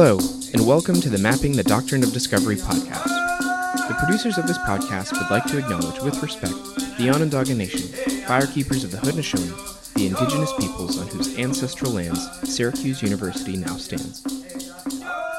[0.00, 0.16] Hello,
[0.54, 3.08] and welcome to the Mapping the Doctrine of Discovery podcast.
[3.88, 6.54] The producers of this podcast would like to acknowledge with respect
[6.98, 7.80] the Onondaga Nation,
[8.28, 14.24] firekeepers of the Haudenosaunee, the indigenous peoples on whose ancestral lands Syracuse University now stands.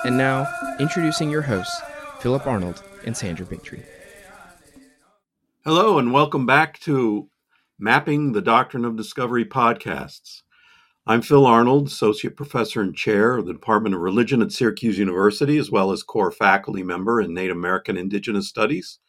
[0.04, 0.46] And now,
[0.78, 1.82] introducing your hosts,
[2.20, 3.86] Philip Arnold and Sandra Bigtree.
[5.64, 7.30] Hello, and welcome back to
[7.80, 10.42] Mapping the Doctrine of Discovery podcasts.
[11.10, 15.58] I'm Phil Arnold, Associate Professor and Chair of the Department of Religion at Syracuse University,
[15.58, 19.00] as well as core faculty member in Native American Indigenous Studies.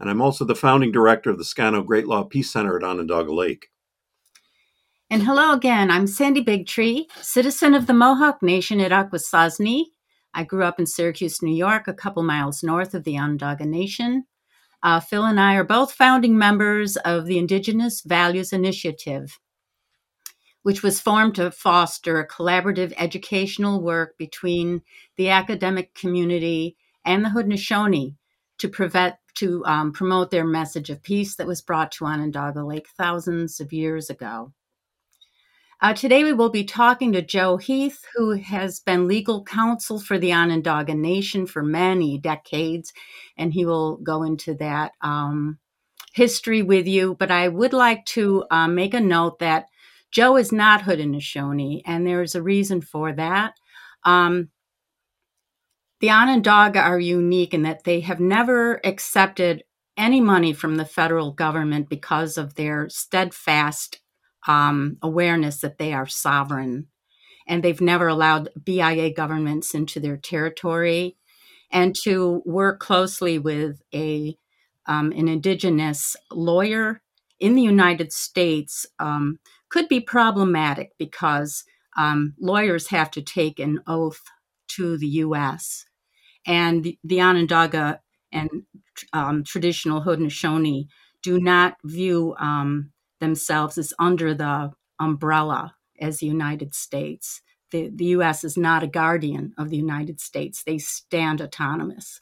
[0.00, 3.30] And I'm also the founding director of the Skä•noñh Great Law Peace Center at Onondaga
[3.30, 3.68] Lake.
[5.10, 5.90] And hello again.
[5.90, 9.84] I'm Sandy Bigtree, citizen of the Mohawk Nation at Akwesasne.
[10.32, 14.24] I grew up in Syracuse, New York, a couple miles north of the Onondaga Nation.
[14.82, 19.38] Uh, Phil and I are both founding members of the Indigenous Values Initiative,
[20.62, 24.82] which was formed to foster a collaborative educational work between
[25.16, 28.14] the academic community and the Haudenosaunee
[28.58, 32.86] to prevent to um, promote their message of peace that was brought to Onondaga Lake
[32.96, 34.52] thousands of years ago.
[35.80, 40.16] Uh, today, we will be talking to Joe Heath, who has been legal counsel for
[40.16, 42.92] the Onondaga Nation for many decades,
[43.36, 45.58] and he will go into that um,
[46.12, 47.16] history with you.
[47.18, 49.66] But I would like to uh, make a note that
[50.12, 53.54] Joe is not Haudenosaunee, and there's a reason for that.
[54.04, 54.50] Um,
[56.00, 59.62] the Onondaga are unique in that they have never accepted
[59.96, 64.00] any money from the federal government because of their steadfast
[64.46, 66.88] um, awareness that they are sovereign.
[67.46, 71.16] And they've never allowed BIA governments into their territory.
[71.70, 74.36] And to work closely with a
[74.86, 77.00] um, an indigenous lawyer
[77.38, 79.38] in the United States um,
[79.72, 81.64] could be problematic because
[81.96, 84.20] um, lawyers have to take an oath
[84.68, 85.86] to the U.S.
[86.46, 88.50] and the, Onondaga and
[89.14, 90.88] um, traditional Haudenosaunee
[91.22, 97.40] do not view um, themselves as under the umbrella as the United States.
[97.70, 98.44] The, the U.S.
[98.44, 100.62] is not a guardian of the United States.
[100.62, 102.20] They stand autonomous.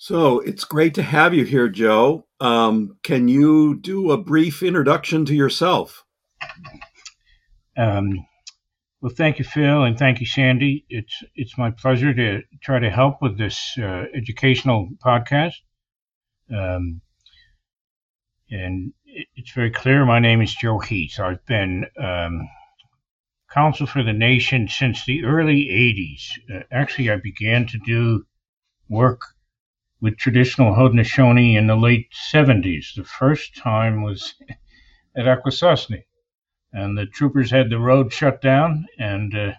[0.00, 2.24] So it's great to have you here, Joe.
[2.38, 6.04] Um, can you do a brief introduction to yourself?
[7.76, 8.24] Um,
[9.00, 10.86] well, thank you, Phil, and thank you, Sandy.
[10.88, 15.54] It's it's my pleasure to try to help with this uh, educational podcast.
[16.48, 17.00] Um,
[18.50, 18.92] and
[19.34, 21.18] it's very clear my name is Joe Heath.
[21.18, 22.48] I've been um,
[23.52, 26.38] counsel for the nation since the early 80s.
[26.54, 28.24] Uh, actually, I began to do
[28.88, 29.22] work
[30.00, 32.94] with traditional Haudenosaunee in the late 70s.
[32.94, 34.34] The first time was
[35.16, 36.04] at Akwesasne,
[36.72, 39.52] and the troopers had the road shut down, and uh,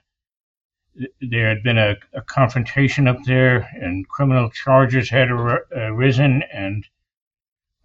[1.21, 6.85] there had been a, a, confrontation up there, and criminal charges had ar- arisen, and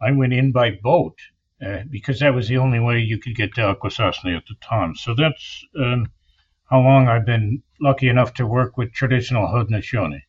[0.01, 1.19] I went in by boat
[1.65, 4.95] uh, because that was the only way you could get to Akwesasne at the time.
[4.95, 6.11] So that's um,
[6.71, 10.23] how long I've been lucky enough to work with traditional Haudenosaunee.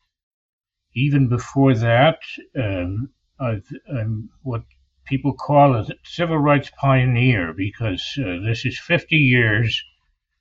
[0.98, 2.20] Even before that,
[2.58, 4.64] um, i am what
[5.04, 9.84] people call a civil rights pioneer because uh, this is 50 years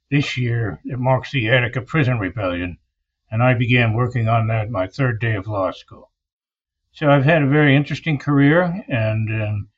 [0.09, 0.79] this year.
[0.85, 2.77] It marks the Attica Prison Rebellion,
[3.29, 6.09] and I began working on that my third day of law school.
[6.93, 9.69] So I've had a very interesting career, and um,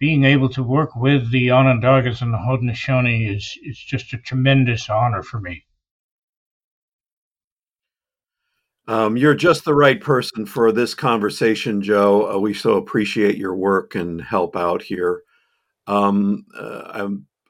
[0.00, 4.90] being able to work with the Onondagas and the Haudenosaunee is, is just a tremendous
[4.90, 5.64] honor for me.
[8.86, 12.34] Um, you're just the right person for this conversation, Joe.
[12.34, 15.22] Uh, we so appreciate your work and help out here.
[15.86, 17.08] Um, uh,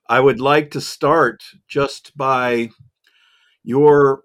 [0.09, 2.71] I would like to start just by
[3.65, 4.23] your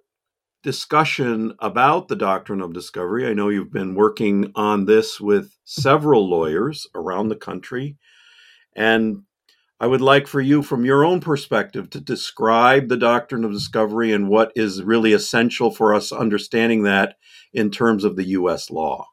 [0.64, 3.28] discussion about the doctrine of discovery.
[3.28, 7.98] I know you've been working on this with several lawyers around the country.
[8.76, 9.24] And
[9.80, 14.12] I would like for you, from your own perspective, to describe the doctrine of discovery
[14.12, 17.16] and what is really essential for us understanding that
[17.54, 18.70] in terms of the U.S.
[18.70, 19.08] law.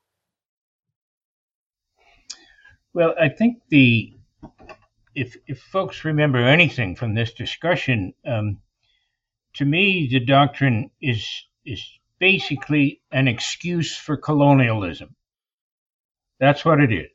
[2.93, 4.13] Well, I think the
[5.15, 8.59] if if folks remember anything from this discussion, um,
[9.55, 11.27] to me, the doctrine is
[11.65, 11.83] is
[12.19, 15.15] basically an excuse for colonialism.
[16.41, 17.11] That's what it is.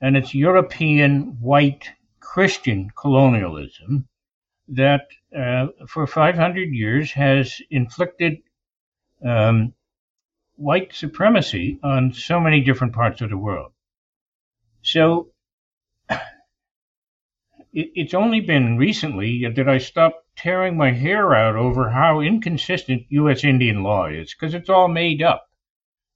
[0.00, 1.90] And it's European white
[2.34, 4.06] Christian colonialism
[4.68, 8.36] that uh, for 500 years has inflicted
[9.24, 9.72] um,
[10.56, 13.72] white supremacy on so many different parts of the world.
[14.82, 15.32] So
[16.10, 16.20] it,
[17.72, 23.42] it's only been recently that I stopped tearing my hair out over how inconsistent U.S.
[23.42, 25.46] Indian law is because it's all made up.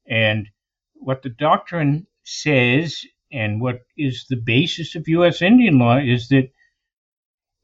[0.07, 0.51] And
[0.93, 3.03] what the doctrine says
[3.33, 5.43] and what is the basis of U.S.
[5.43, 6.51] Indian law is that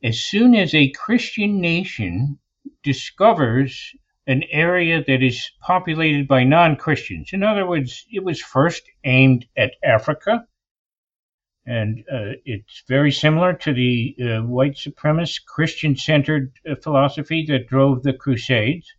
[0.03, 2.39] as soon as a Christian nation
[2.83, 3.95] discovers
[4.27, 9.47] an area that is populated by non Christians, in other words, it was first aimed
[9.57, 10.47] at Africa
[11.69, 17.69] and uh, it's very similar to the uh, white supremacist Christian centered uh, philosophy that
[17.69, 18.91] drove the Crusades.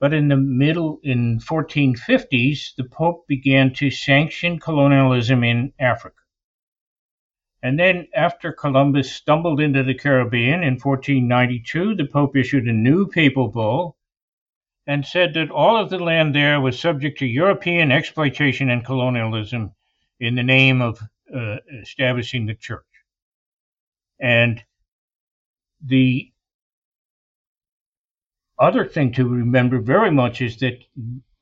[0.00, 6.22] But in the middle, in 1450s, the Pope began to sanction colonialism in Africa.
[7.62, 13.08] And then, after Columbus stumbled into the Caribbean in 1492, the Pope issued a new
[13.08, 13.96] papal bull
[14.86, 19.74] and said that all of the land there was subject to European exploitation and colonialism
[20.20, 21.00] in the name of
[21.34, 22.86] uh, establishing the church.
[24.20, 24.62] And
[25.84, 26.32] the
[28.58, 30.78] other thing to remember very much is that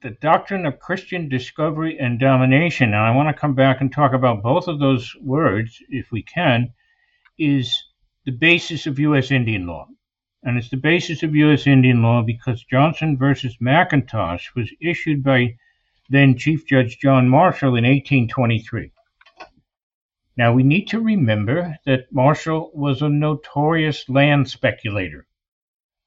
[0.02, 4.12] the doctrine of Christian discovery and domination, and I want to come back and talk
[4.12, 6.72] about both of those words if we can,
[7.38, 7.82] is
[8.24, 9.30] the basis of U.S.
[9.30, 9.88] Indian law.
[10.42, 11.66] And it's the basis of U.S.
[11.66, 15.56] Indian law because Johnson versus McIntosh was issued by
[16.08, 18.92] then Chief Judge John Marshall in 1823.
[20.36, 25.26] Now we need to remember that Marshall was a notorious land speculator,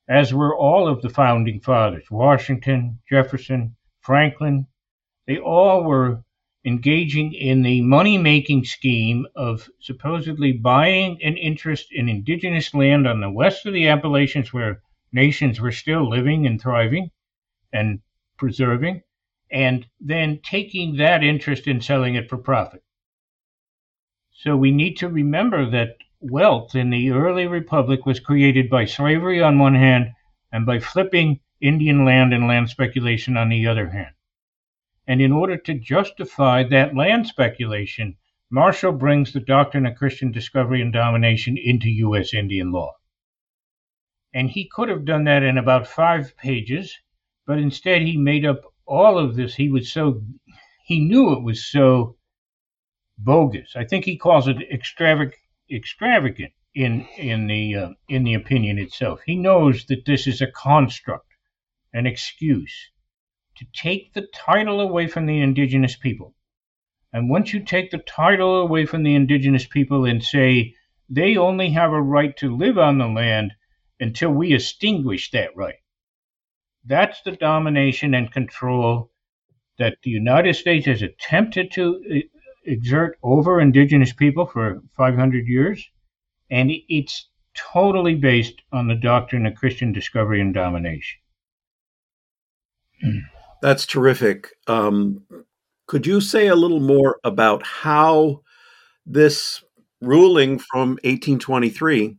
[0.10, 4.66] as were all of the founding fathers Washington, Jefferson, Franklin.
[5.28, 6.24] They all were
[6.66, 13.22] engaging in the money making scheme of supposedly buying an interest in indigenous land on
[13.22, 17.12] the west of the Appalachians where nations were still living and thriving
[17.72, 18.02] and
[18.38, 19.04] preserving,
[19.52, 22.84] and then taking that interest and selling it for profit.
[24.32, 29.42] So we need to remember that wealth in the early republic was created by slavery
[29.42, 30.12] on one hand
[30.52, 34.14] and by flipping Indian land and land speculation on the other hand.
[35.08, 38.18] And in order to justify that land speculation,
[38.52, 42.34] Marshall brings the doctrine of Christian discovery and domination into U.S.
[42.34, 42.94] Indian law.
[44.34, 46.96] And he could have done that in about five pages,
[47.46, 49.56] but instead he made up all of this.
[49.56, 50.22] He was so,
[50.86, 52.18] he knew it was so
[53.18, 53.76] bogus.
[53.76, 55.36] I think he calls it extravagant,
[55.72, 59.22] extravagant in in the uh, in the opinion itself.
[59.26, 61.28] He knows that this is a construct,
[61.94, 62.92] an excuse
[63.58, 66.34] to take the title away from the indigenous people.
[67.12, 70.76] And once you take the title away from the indigenous people and say
[71.10, 73.54] they only have a right to live on the land
[74.00, 75.82] until we extinguish that right,
[76.86, 79.12] that's the domination and control
[79.78, 82.39] that the United States has attempted to uh,
[82.70, 85.86] exert over indigenous people for 500 years,
[86.50, 91.20] and it's totally based on the doctrine of Christian discovery and domination.
[93.62, 94.50] That's terrific.
[94.68, 95.24] Um,
[95.88, 98.42] could you say a little more about how
[99.06, 99.64] this
[100.02, 102.18] ruling from 1823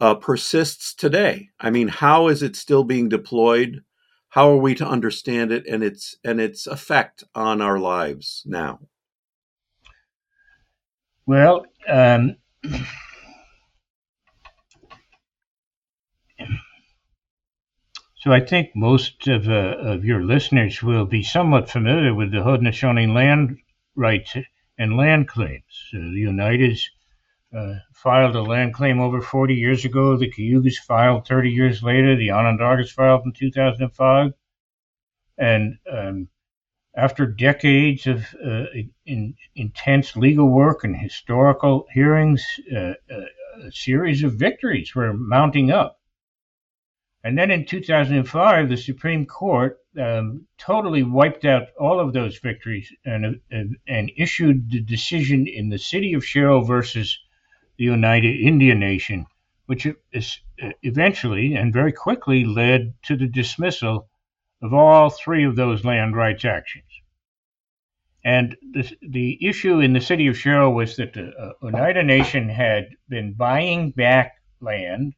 [0.00, 1.48] uh, persists today?
[1.60, 3.82] I mean, how is it still being deployed?
[4.28, 8.80] How are we to understand it and its and its effect on our lives now?
[11.26, 12.36] Well, um,
[18.14, 22.38] so I think most of, uh, of your listeners will be somewhat familiar with the
[22.38, 23.58] Haudenosaunee land
[23.96, 24.36] rights
[24.78, 25.90] and land claims.
[25.92, 26.80] Uh, the Oneidas
[27.56, 30.16] uh, filed a land claim over 40 years ago.
[30.16, 32.14] The Cayugas filed 30 years later.
[32.14, 34.32] The Onondagas filed in 2005.
[35.38, 36.28] And um,
[36.96, 38.64] after decades of uh,
[39.04, 45.70] in, intense legal work and historical hearings, uh, uh, a series of victories were mounting
[45.70, 46.00] up.
[47.22, 52.90] And then in 2005, the Supreme Court um, totally wiped out all of those victories
[53.04, 57.18] and, and, issued the decision in the city of Sherrill versus
[57.78, 59.26] the Oneida Indian Nation,
[59.66, 60.38] which is
[60.82, 64.08] eventually and very quickly led to the dismissal
[64.62, 66.85] of all three of those land rights actions.
[68.26, 72.48] And the, the issue in the city of Sherrill was that the uh, Oneida Nation
[72.48, 75.14] had been buying back land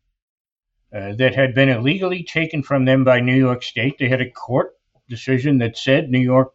[0.95, 3.95] uh, that had been illegally taken from them by New York State.
[3.99, 4.73] They had a court
[5.09, 6.53] decision that said New York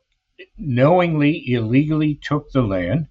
[0.55, 3.07] knowingly, illegally took the land.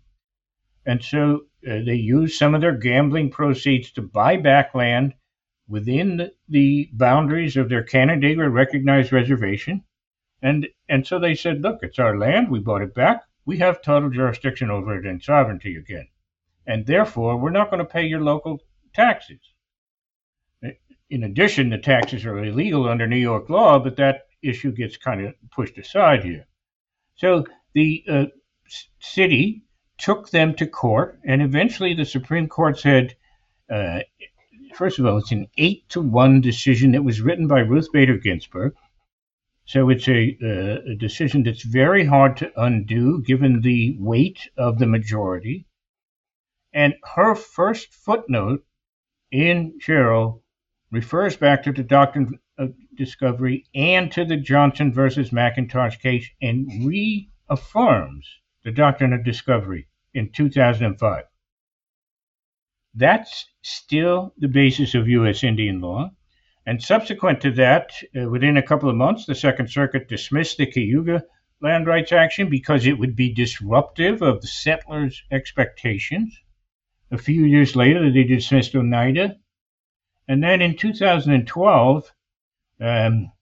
[0.86, 5.14] And so uh, they used some of their gambling proceeds to buy back land
[5.66, 9.82] within the, the boundaries of their Canandaigua recognized reservation.
[10.40, 12.48] And, and so they said, look, it's our land.
[12.48, 16.08] We bought it back we have total jurisdiction over it and sovereignty again.
[16.66, 18.60] And therefore, we're not going to pay your local
[18.94, 19.40] taxes.
[21.10, 25.26] in addition, the taxes are illegal under New York law, but that issue gets kind
[25.26, 26.46] of pushed aside here.
[27.16, 27.44] So
[27.74, 28.24] the uh,
[29.00, 29.64] city
[29.98, 33.14] took them to court, and eventually the Supreme Court said,
[33.70, 34.00] uh,
[34.74, 38.18] first of all, it's an eight to one decision that was written by Ruth Bader
[38.18, 38.74] Ginsburg.
[39.72, 44.78] So it's a, uh, a decision that's very hard to undo given the weight of
[44.78, 45.64] the majority.
[46.74, 48.66] And her first footnote
[49.30, 50.42] in Sherrill
[50.90, 56.68] refers back to the doctrine of discovery and to the Johnson versus McIntosh case and
[56.86, 58.28] reaffirms
[58.64, 61.24] the doctrine of discovery in 2005.
[62.92, 65.42] That's still the basis of U.S.
[65.42, 66.10] Indian law.
[66.64, 70.66] And subsequent to that, uh, within a couple of months, the Second Circuit dismissed the
[70.66, 71.24] Cayuga
[71.60, 76.38] land rights action because it would be disruptive of the settlers' expectations.
[77.10, 79.36] A few years later, they dismissed Oneida.
[80.28, 82.12] And then in 2012,
[82.80, 83.32] um,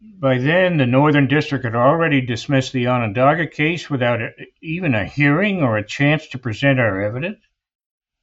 [0.00, 5.06] by then, the Northern District had already dismissed the Onondaga case without a, even a
[5.06, 7.40] hearing or a chance to present our evidence.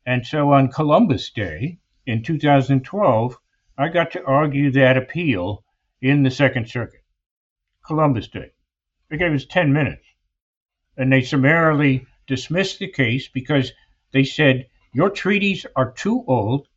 [0.05, 3.37] And so on Columbus Day in 2012,
[3.75, 5.63] I got to argue that appeal
[5.99, 7.01] in the Second Circuit.
[7.83, 8.51] Columbus Day.
[9.09, 10.05] They gave us 10 minutes.
[10.95, 13.71] And they summarily dismissed the case because
[14.11, 16.67] they said, Your treaties are too old,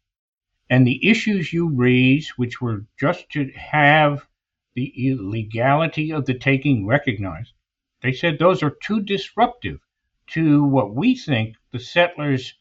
[0.71, 4.27] and the issues you raise, which were just to have
[4.75, 7.53] the illegality of the taking recognized,
[8.01, 9.81] they said those are too disruptive
[10.29, 12.55] to what we think the settlers'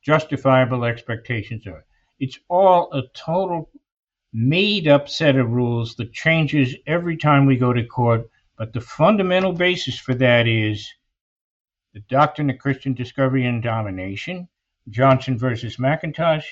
[0.00, 1.84] justifiable expectations are.
[2.18, 3.70] It's all a total
[4.32, 8.30] made up set of rules that changes every time we go to court.
[8.56, 10.88] But the fundamental basis for that is
[11.92, 14.48] the doctrine of Christian discovery and domination,
[14.88, 16.44] Johnson versus McIntosh.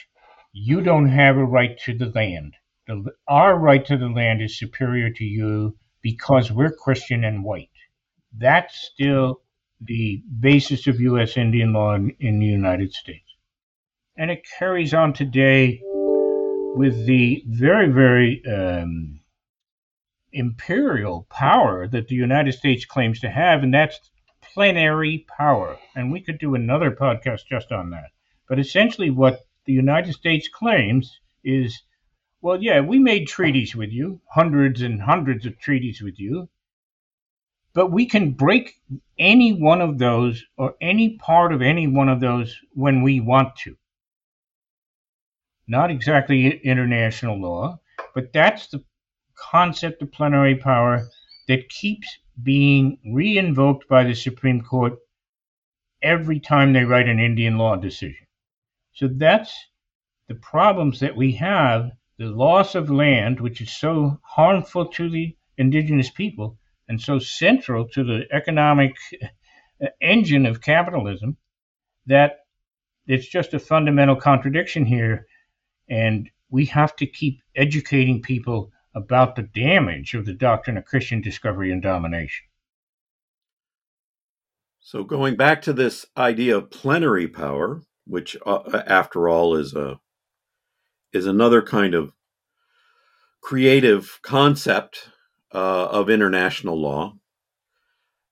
[0.53, 2.55] You don't have a right to the land.
[2.87, 7.71] The, our right to the land is superior to you because we're Christian and white.
[8.37, 9.43] That's still
[9.81, 11.37] the basis of U.S.
[11.37, 13.31] Indian law in, in the United States
[14.21, 15.83] and it carries on today
[16.75, 19.21] with the very, very um,
[20.33, 24.11] imperial power that the United States claims to have, and that's
[24.55, 25.79] plenary power.
[25.95, 28.11] And we could do another podcast just on that.
[28.49, 31.83] But essentially, what the United States claims is
[32.43, 36.49] well, yeah, we made treaties with you, hundreds and hundreds of treaties with you,
[37.75, 38.81] but we can break
[39.19, 43.57] any one of those or any part of any one of those when we want
[43.57, 43.77] to
[45.71, 47.79] not exactly international law,
[48.13, 48.83] but that's the
[49.39, 51.07] concept of plenary power
[51.47, 52.09] that keeps
[52.43, 54.95] being reinvoked by the Supreme Court
[56.03, 58.27] every time they write an Indian law decision.
[58.95, 59.55] So that's
[60.27, 65.37] the problems that we have the loss of land, which is so harmful to the
[65.57, 66.59] indigenous people
[66.89, 68.97] and so central to the economic
[70.01, 71.37] engine of capitalism,
[72.07, 72.41] that
[73.07, 75.27] it's just a fundamental contradiction here
[75.91, 81.21] and we have to keep educating people about the damage of the doctrine of Christian
[81.21, 82.47] discovery and domination.
[84.81, 90.01] So, going back to this idea of plenary power, which, uh, after all, is a
[91.13, 92.13] is another kind of
[93.41, 95.11] creative concept
[95.53, 97.15] uh, of international law.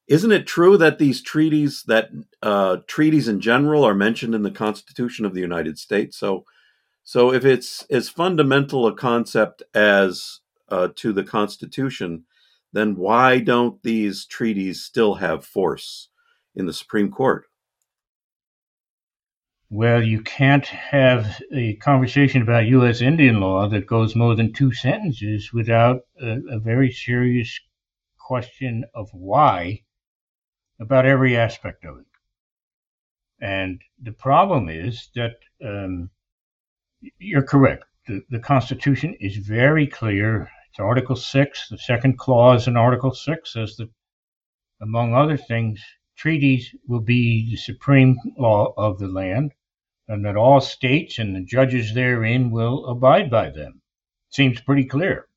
[0.07, 2.11] Isn't it true that these treaties, that
[2.43, 6.17] uh, treaties in general, are mentioned in the Constitution of the United States?
[6.17, 6.45] So,
[7.09, 12.25] so if it's as fundamental a concept as uh, to the Constitution,
[12.75, 16.11] then why don't these treaties still have force
[16.55, 17.47] in the Supreme Court?
[19.71, 23.01] Well, you can't have a conversation about U.S.
[23.01, 27.59] Indian law that goes more than two sentences without a, a very serious
[28.19, 29.81] question of why
[30.79, 32.07] about every aspect of it.
[33.41, 36.11] And the problem is that um,
[37.19, 37.85] you're correct.
[38.07, 40.51] The, the Constitution is very clear.
[40.71, 43.91] It's Article 6, the second clause in Article 6 says that,
[44.81, 45.83] among other things,
[46.17, 49.53] treaties will be the supreme law of the land
[50.09, 53.83] and that all states and the judges therein will abide by them.
[54.31, 55.29] Seems pretty clear.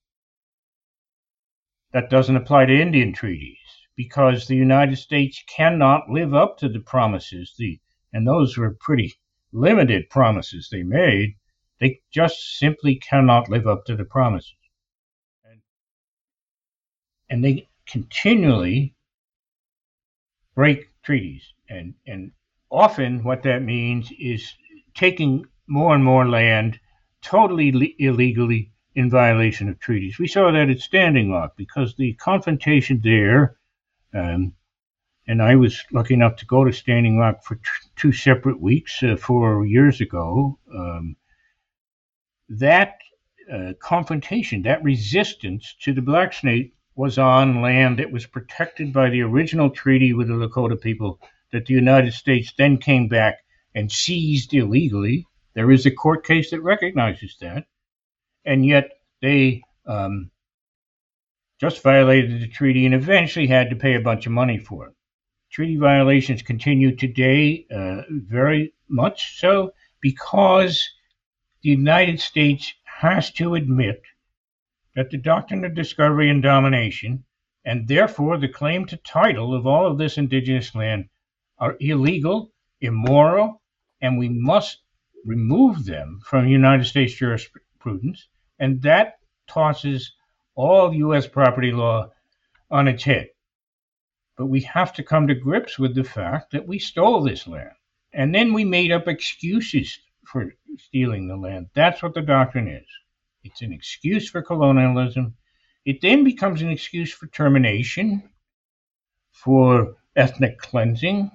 [1.92, 3.58] That doesn't apply to Indian treaties
[3.96, 7.80] because the United States cannot live up to the promises, the,
[8.14, 9.14] and those were pretty
[9.52, 11.36] limited promises they made
[11.82, 14.54] they just simply cannot live up to the promises.
[15.44, 15.62] And,
[17.30, 18.96] and they continually
[20.56, 21.44] break treaties.
[21.70, 22.32] And, and
[22.70, 24.54] often what that means is
[24.94, 26.80] taking more and more land
[27.24, 30.20] totally illegally in violation of treaties.
[30.20, 33.56] We saw that at Standing Rock because the confrontation there,
[34.14, 34.54] um,
[35.28, 37.62] and I was lucky enough to go to Standing Rock for t-
[37.96, 40.60] two separate weeks uh, four years ago.
[40.76, 41.16] Um,
[42.60, 42.98] that
[43.52, 49.10] uh, confrontation, that resistance to the Black Snake was on land that was protected by
[49.10, 51.20] the original treaty with the Lakota people
[51.52, 53.40] that the United States then came back
[53.74, 55.26] and seized illegally.
[55.54, 57.66] There is a court case that recognizes that.
[58.46, 58.90] And yet
[59.22, 60.30] they um,
[61.60, 64.94] just violated the treaty and eventually had to pay a bunch of money for it.
[65.52, 70.90] Treaty violations continue today, uh, very much so, because
[71.62, 74.02] the United States has to admit
[74.96, 77.24] that the doctrine of discovery and domination,
[77.66, 81.08] and therefore the claim to title of all of this indigenous land,
[81.60, 82.52] are illegal,
[82.82, 83.62] immoral,
[84.02, 84.80] and we must
[85.24, 88.28] remove them from United States jurisprudence,
[88.60, 90.12] and that tosses
[90.56, 91.28] all U.S.
[91.28, 92.10] property law
[92.72, 93.30] on its head.
[94.38, 97.72] But we have to come to grips with the fact that we stole this land.
[98.14, 101.68] And then we made up excuses for stealing the land.
[101.74, 102.88] That's what the doctrine is.
[103.44, 105.36] It's an excuse for colonialism.
[105.86, 108.30] It then becomes an excuse for termination,
[109.32, 111.32] for ethnic cleansing,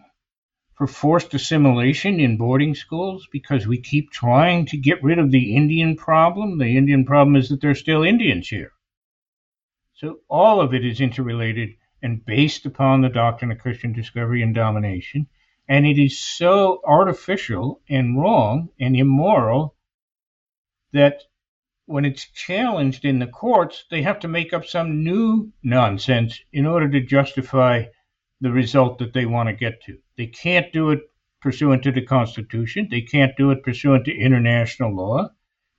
[0.76, 5.56] for forced assimilation in boarding schools because we keep trying to get rid of the
[5.56, 6.58] Indian problem.
[6.58, 8.72] The Indian problem is that there are still Indians here.
[9.94, 11.70] So all of it is interrelated
[12.02, 15.26] and based upon the doctrine of Christian discovery and domination.
[15.68, 19.74] And it is so artificial and wrong and immoral
[20.92, 21.22] that
[21.86, 26.66] when it's challenged in the courts, they have to make up some new nonsense in
[26.66, 27.84] order to justify
[28.40, 29.98] the result that they want to get to.
[30.16, 31.00] They can't do it
[31.40, 32.88] pursuant to the Constitution.
[32.90, 35.30] They can't do it pursuant to international law.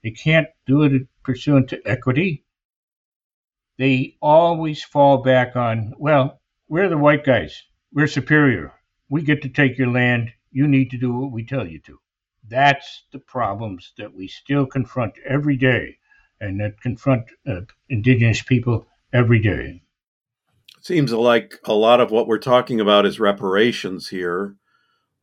[0.03, 2.45] They can't do it pursuant to equity.
[3.77, 7.63] They always fall back on, well, we're the white guys.
[7.91, 8.76] We're superior.
[9.09, 10.31] We get to take your land.
[10.51, 11.99] You need to do what we tell you to.
[12.47, 15.97] That's the problems that we still confront every day
[16.39, 19.81] and that confront uh, indigenous people every day.
[20.81, 24.55] Seems like a lot of what we're talking about is reparations here.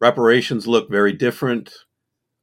[0.01, 1.73] Reparations look very different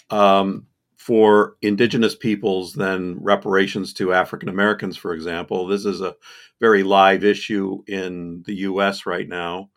[0.09, 5.67] um, for indigenous peoples than reparations to African Americans, for example.
[5.67, 6.15] This is a
[6.59, 9.70] very live issue in the US right now.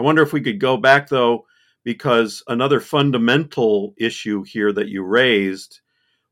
[0.00, 1.44] I wonder if we could go back, though,
[1.84, 5.80] because another fundamental issue here that you raised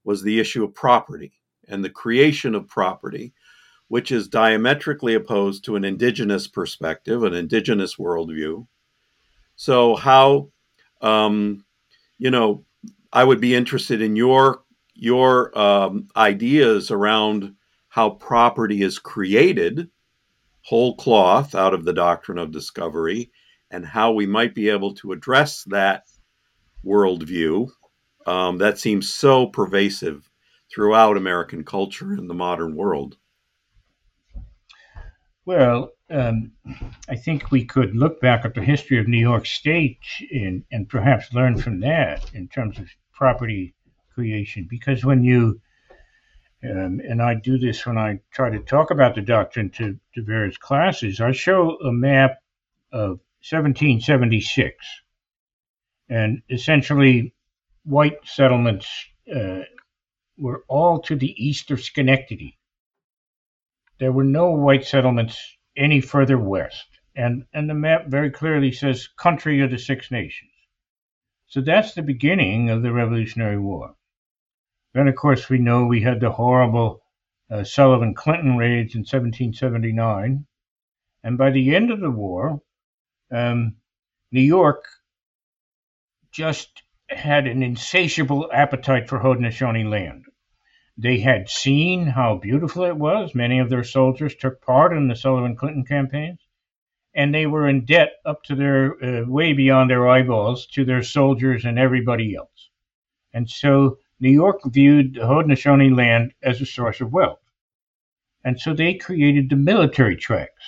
[0.04, 1.34] was the issue of property
[1.68, 3.34] and the creation of property,
[3.88, 8.66] which is diametrically opposed to an indigenous perspective, an indigenous worldview.
[9.56, 10.48] So, how,
[11.02, 11.66] um,
[12.16, 12.64] you know,
[13.12, 14.62] I would be interested in your
[14.94, 17.54] your um, ideas around
[17.90, 19.90] how property is created,
[20.62, 23.30] whole cloth out of the doctrine of discovery,
[23.70, 26.04] and how we might be able to address that
[26.84, 27.68] worldview
[28.26, 30.30] um, that seems so pervasive
[30.70, 33.16] throughout American culture in the modern world?
[35.46, 36.52] Well, um,
[37.08, 39.98] I think we could look back at the history of New York State
[40.30, 43.74] and, and perhaps learn from that in terms of property
[44.14, 44.66] creation.
[44.68, 45.58] Because when you,
[46.62, 50.22] um, and I do this when I try to talk about the doctrine to, to
[50.22, 52.36] various classes, I show a map
[52.92, 54.74] of 1776.
[56.08, 57.34] And essentially,
[57.84, 58.88] white settlements
[59.34, 59.60] uh,
[60.36, 62.58] were all to the east of Schenectady.
[63.98, 66.86] There were no white settlements any further west.
[67.16, 70.52] And, and the map very clearly says country of the Six Nations.
[71.46, 73.94] So that's the beginning of the Revolutionary War.
[74.94, 77.02] Then, of course, we know we had the horrible
[77.50, 80.46] uh, Sullivan Clinton raids in 1779.
[81.24, 82.60] And by the end of the war,
[83.30, 83.76] um,
[84.32, 84.84] New York
[86.30, 90.26] just had an insatiable appetite for Haudenosaunee land.
[90.96, 93.34] They had seen how beautiful it was.
[93.34, 96.40] Many of their soldiers took part in the Sullivan Clinton campaigns,
[97.14, 101.02] and they were in debt up to their uh, way beyond their eyeballs to their
[101.02, 102.70] soldiers and everybody else.
[103.32, 107.38] And so New York viewed the Haudenosaunee land as a source of wealth.
[108.44, 110.64] And so they created the military tracts.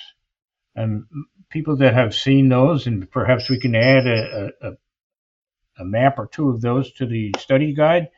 [0.75, 1.05] And
[1.51, 4.71] people that have seen those, and perhaps we can add a, a,
[5.79, 8.09] a map or two of those to the study guide.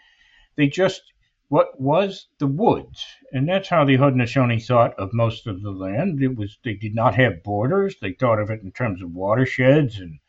[0.56, 1.02] They just
[1.50, 6.22] what was the woods, and that's how the Haudenosaunee thought of most of the land.
[6.22, 7.96] It was they did not have borders.
[8.02, 10.19] They thought of it in terms of watersheds and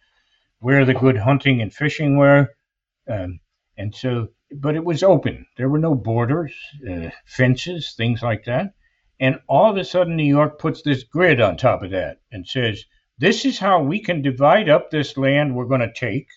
[0.58, 2.48] where the good hunting and fishing were,
[3.08, 3.40] um,
[3.76, 5.46] and so but it was open.
[5.56, 6.54] There were no borders,
[6.88, 8.74] uh, fences, things like that.
[9.20, 12.46] And all of a sudden, New York puts this grid on top of that and
[12.46, 12.84] says,
[13.18, 16.28] this is how we can divide up this land we're going to take.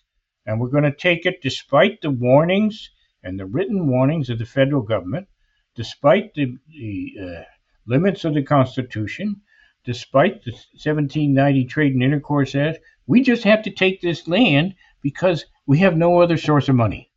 [0.46, 2.90] And we're going to take it despite the warnings
[3.24, 5.28] and the written warnings of the federal government,
[5.76, 7.44] despite the, the uh,
[7.86, 9.42] limits of the Constitution,
[9.84, 12.80] despite the 1790 Trade and Intercourse Act.
[13.08, 17.12] We just have to take this land because we have no other source of money.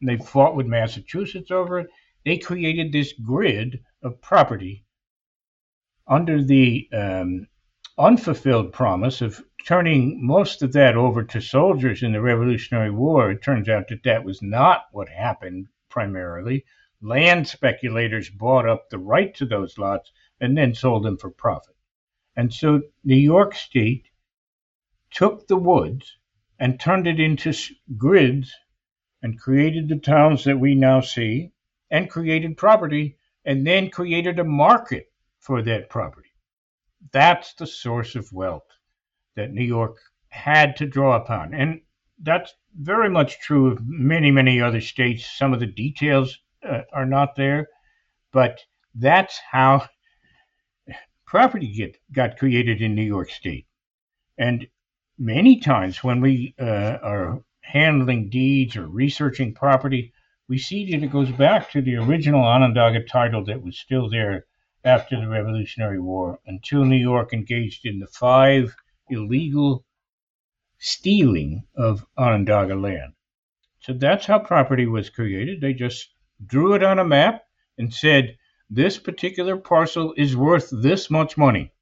[0.00, 1.88] And they fought with Massachusetts over it.
[2.24, 4.84] They created this grid of property
[6.06, 7.46] under the um,
[7.98, 13.30] unfulfilled promise of turning most of that over to soldiers in the Revolutionary War.
[13.30, 16.64] It turns out that that was not what happened primarily.
[17.00, 21.74] Land speculators bought up the right to those lots and then sold them for profit.
[22.36, 24.08] And so New York State
[25.10, 26.18] took the woods
[26.58, 27.54] and turned it into
[27.96, 28.54] grids
[29.22, 31.52] and created the towns that we now see
[31.90, 36.25] and created property and then created a market for that property.
[37.12, 38.66] That's the source of wealth
[39.36, 41.54] that New York had to draw upon.
[41.54, 41.80] And
[42.22, 45.30] that's very much true of many, many other states.
[45.36, 47.68] Some of the details uh, are not there,
[48.32, 48.60] but
[48.94, 49.88] that's how
[51.26, 53.66] property get, got created in New York State.
[54.38, 54.66] And
[55.18, 60.12] many times when we uh, are handling deeds or researching property,
[60.48, 64.46] we see that it goes back to the original Onondaga title that was still there
[64.86, 68.74] after the Revolutionary War until New York engaged in the five
[69.10, 69.84] illegal
[70.78, 73.12] stealing of Onondaga land.
[73.80, 75.60] So that's how property was created.
[75.60, 76.08] They just
[76.46, 77.42] drew it on a map
[77.78, 78.36] and said,
[78.70, 81.72] this particular parcel is worth this much money.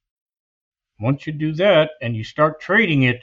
[0.99, 3.23] Once you do that and you start trading it,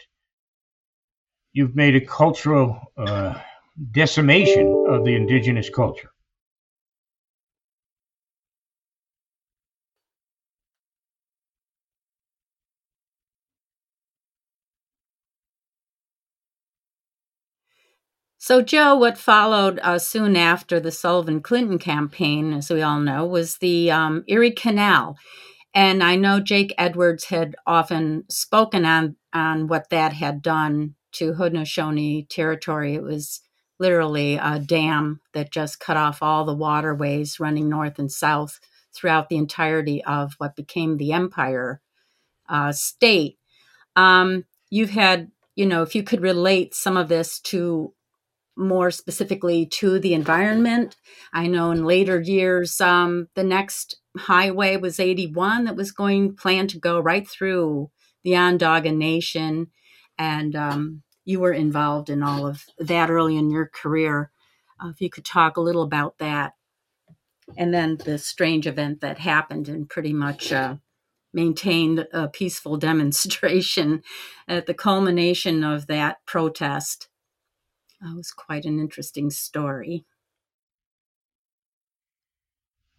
[1.53, 3.39] you've made a cultural uh,
[3.91, 6.10] decimation of the indigenous culture.
[18.43, 23.23] So, Joe, what followed uh, soon after the Sullivan Clinton campaign, as we all know,
[23.23, 25.15] was the um, Erie Canal.
[25.75, 31.33] And I know Jake Edwards had often spoken on, on what that had done to
[31.33, 32.95] Haudenosaunee territory.
[32.95, 33.41] It was
[33.79, 38.59] literally a dam that just cut off all the waterways running north and south
[38.91, 41.79] throughout the entirety of what became the Empire
[42.49, 43.37] uh, state.
[43.95, 47.93] Um, you've had, you know, if you could relate some of this to
[48.57, 50.95] more specifically to the environment.
[51.33, 56.69] I know in later years, um, the next highway was 81 that was going planned
[56.71, 57.89] to go right through
[58.23, 59.67] the Onondaga Nation,
[60.17, 64.31] and um, you were involved in all of that early in your career.
[64.83, 66.53] Uh, if you could talk a little about that,
[67.57, 70.51] and then the strange event that happened and pretty much.
[70.51, 70.75] Uh,
[71.33, 74.03] maintained a peaceful demonstration
[74.49, 77.07] at the culmination of that protest
[78.01, 80.05] that was quite an interesting story.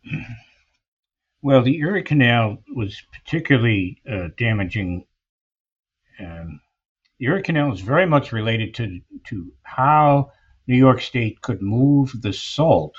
[1.44, 5.06] Well, the Erie Canal was particularly uh, damaging.
[6.20, 6.60] Um,
[7.18, 10.30] the Erie Canal is very much related to to how
[10.68, 12.94] New York State could move the salt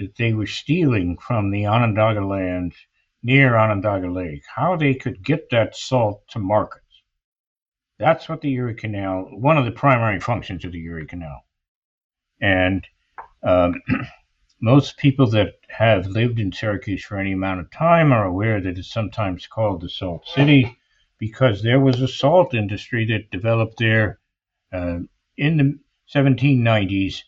[0.00, 2.74] that they were stealing from the Onondaga land
[3.22, 4.42] near Onondaga Lake.
[4.52, 6.82] How they could get that salt to market.
[8.00, 11.44] That's what the Erie Canal, one of the primary functions of the Erie Canal.
[12.40, 12.82] And
[13.42, 13.82] um,
[14.62, 18.78] most people that have lived in Syracuse for any amount of time are aware that
[18.78, 20.78] it's sometimes called the Salt City
[21.18, 24.18] because there was a salt industry that developed there
[24.72, 25.00] uh,
[25.36, 25.78] in the
[26.14, 27.24] 1790s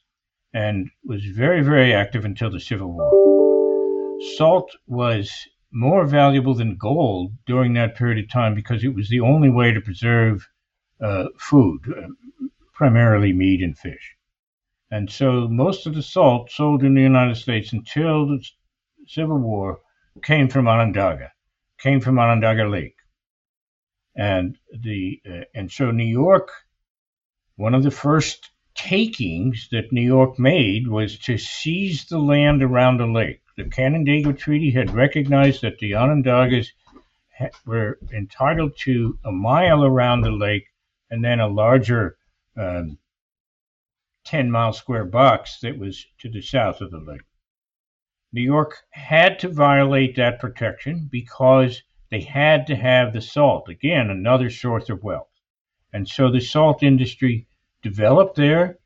[0.55, 4.21] and was very, very active until the Civil War.
[4.39, 5.31] Salt was
[5.71, 9.71] more valuable than gold during that period of time because it was the only way
[9.71, 10.49] to preserve
[11.03, 12.09] uh, food, uh,
[12.73, 14.17] primarily meat and fish.
[14.91, 18.45] And so most of the salt sold in the United States until the
[19.07, 19.81] Civil War
[20.23, 21.33] came from Onondaga,
[21.79, 22.97] came from Onondaga Lake.
[24.15, 26.51] And the uh, and so New York,
[27.57, 32.99] one of the first takings that New York made was to seize the land around
[32.99, 33.41] the lake.
[33.57, 36.69] The Canandaigua Treaty had recognized that the Onondagas
[37.67, 40.67] were entitled to a mile around the lake
[41.13, 42.17] and then a larger
[42.57, 42.99] um,
[44.25, 47.21] 10 mile square box that was to the south of the lake.
[48.33, 54.09] New York had to violate that protection because they had to have the salt, again,
[54.09, 55.29] another source of wealth.
[55.93, 57.47] And so the salt industry
[57.83, 58.79] developed there.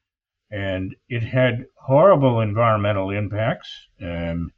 [0.51, 3.71] and it had horrible environmental impacts
[4.03, 4.53] um,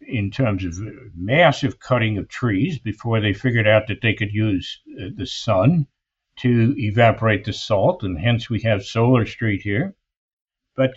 [0.00, 0.78] in terms of
[1.14, 5.86] massive cutting of trees before they figured out that they could use uh, the sun
[6.40, 9.94] to evaporate the salt, and hence we have Solar Street here.
[10.76, 10.92] But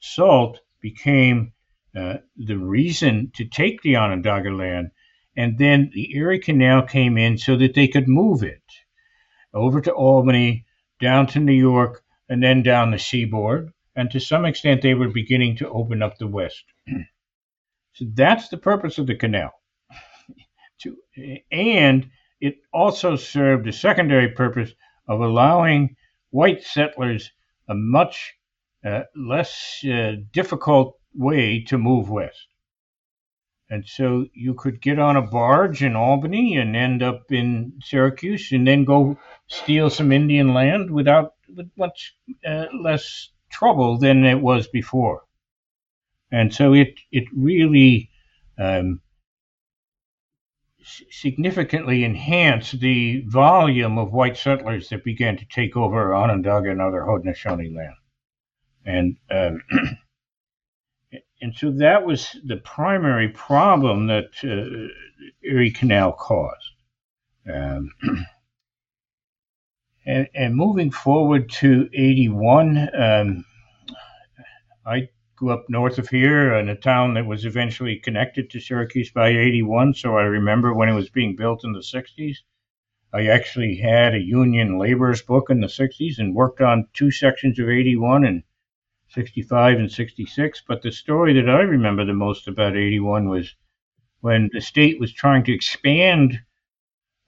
[0.00, 1.52] salt became
[1.96, 4.90] uh, the reason to take the Onondaga land,
[5.36, 8.62] and then the Erie Canal came in so that they could move it
[9.52, 10.66] over to Albany,
[11.00, 13.72] down to New York, and then down the seaboard.
[13.94, 16.64] And to some extent, they were beginning to open up the West.
[17.94, 19.52] so that's the purpose of the canal.
[20.82, 20.96] to,
[21.50, 24.72] and it also served a secondary purpose
[25.08, 25.96] of allowing
[26.30, 27.30] white settlers
[27.68, 28.34] a much
[28.84, 32.46] uh, less uh, difficult way to move west.
[33.68, 38.52] And so you could get on a barge in Albany and end up in Syracuse
[38.52, 39.18] and then go
[39.48, 45.24] steal some Indian land without with much uh, less trouble than it was before.
[46.30, 48.10] And so it, it really
[48.58, 49.00] um,
[51.10, 57.00] significantly enhanced the volume of white settlers that began to take over Onondaga and other
[57.00, 57.94] Haudenosaunee land.
[58.84, 59.62] And um,
[61.40, 64.88] and so that was the primary problem that uh,
[65.42, 66.70] Erie Canal caused.
[67.52, 67.90] Um,
[70.06, 73.44] and, and, moving forward to 81, um,
[74.84, 79.10] I grew up north of here in a town that was eventually connected to Syracuse
[79.10, 82.38] by 81, so I remember when it was being built in the 60s.
[83.12, 87.58] I actually had a union laborers book in the 60s and worked on two sections
[87.58, 88.42] of 81 and
[89.08, 90.62] 65 and 66.
[90.66, 93.54] But the story that I remember the most about 81 was
[94.20, 96.40] when the state was trying to expand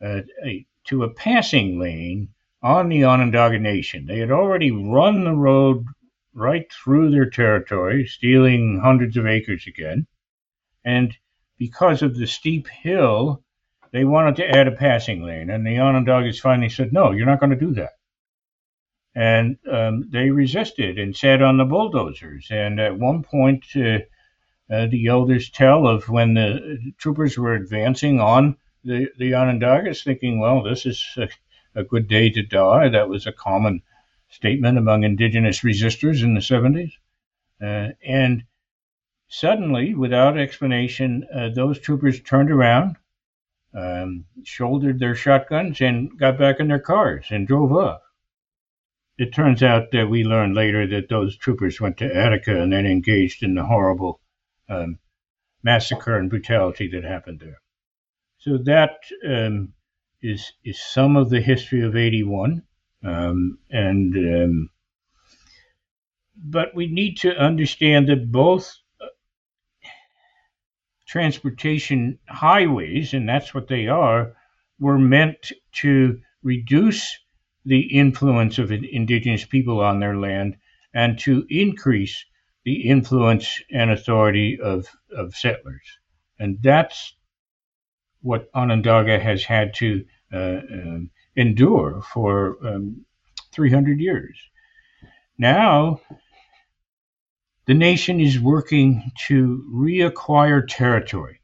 [0.03, 2.29] uh, a, to a passing lane
[2.62, 4.07] on the Onondaga Nation.
[4.07, 5.85] They had already run the road
[6.35, 10.07] right through their territory, stealing hundreds of acres again.
[10.85, 11.17] And
[11.59, 13.43] because of the steep hill,
[13.93, 15.51] they wanted to add a passing lane.
[15.51, 17.93] And the Onondagas finally said, no, you're not going to do that
[19.19, 22.47] and um, they resisted and sat on the bulldozers.
[22.51, 23.99] And at one point, uh,
[24.73, 30.38] uh, the elders tell of when the troopers were advancing on the, the Onondagas, thinking,
[30.38, 31.29] well, this is a,
[31.75, 32.91] a, good day to die.
[32.91, 33.83] That was a common
[34.29, 36.93] statement among indigenous resistors in the 70s.
[37.61, 38.45] Uh, and
[39.29, 42.97] suddenly, without explanation, uh, those troopers turned around,
[43.75, 48.01] um, shouldered their shotguns, and got back in their cars and drove off
[49.19, 52.87] it turns out that we learned later that those troopers went to Attica and then
[52.87, 54.21] engaged in the horrible
[54.69, 54.99] um,
[55.62, 57.61] massacre and brutality that happened there.
[58.38, 59.73] So that um,
[60.23, 62.62] is is some of the history of '81,
[63.05, 64.71] um, and um,
[66.37, 69.07] but we need to understand that both uh,
[71.07, 74.35] transportation highways, and that's what they are,
[74.79, 77.19] were meant to reduce
[77.65, 80.57] the influence of indigenous people on their land
[80.95, 82.25] and to increase
[82.65, 85.99] the influence and authority of, of settlers.
[86.39, 87.15] And that's
[88.21, 93.07] what Onondaga has had to uh, um, endure for um,
[93.53, 94.37] 300 years.
[95.38, 96.01] Now,
[97.66, 101.40] the nation is working to reacquire territory.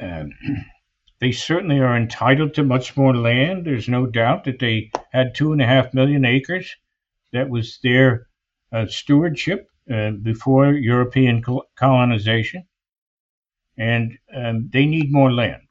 [0.00, 0.30] Um,
[1.20, 3.66] they certainly are entitled to much more land.
[3.66, 6.74] There's no doubt that they had two and a half million acres.
[7.32, 8.28] That was their
[8.72, 11.42] uh, stewardship uh, before European
[11.76, 12.66] colonization.
[13.76, 15.62] And um, they need more land.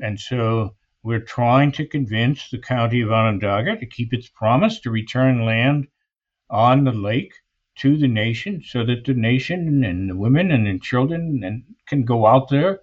[0.00, 4.90] And so we're trying to convince the county of Onondaga to keep its promise to
[4.90, 5.86] return land
[6.50, 7.32] on the lake
[7.76, 12.04] to the nation so that the nation and the women and the children and can
[12.04, 12.80] go out there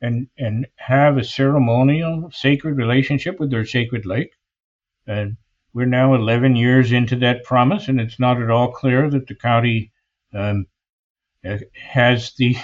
[0.00, 4.32] and and have a ceremonial sacred relationship with their sacred lake.
[5.06, 5.36] And
[5.72, 9.34] we're now 11 years into that promise, and it's not at all clear that the
[9.34, 9.92] county
[10.34, 10.66] um,
[11.74, 12.56] has the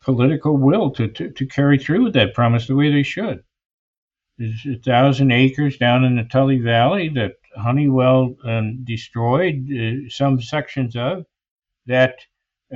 [0.00, 3.42] political will to, to, to carry through with that promise the way they should.
[4.38, 10.42] There's a thousand acres down in the Tully Valley that Honeywell um, destroyed uh, some
[10.42, 11.24] sections of
[11.86, 12.16] that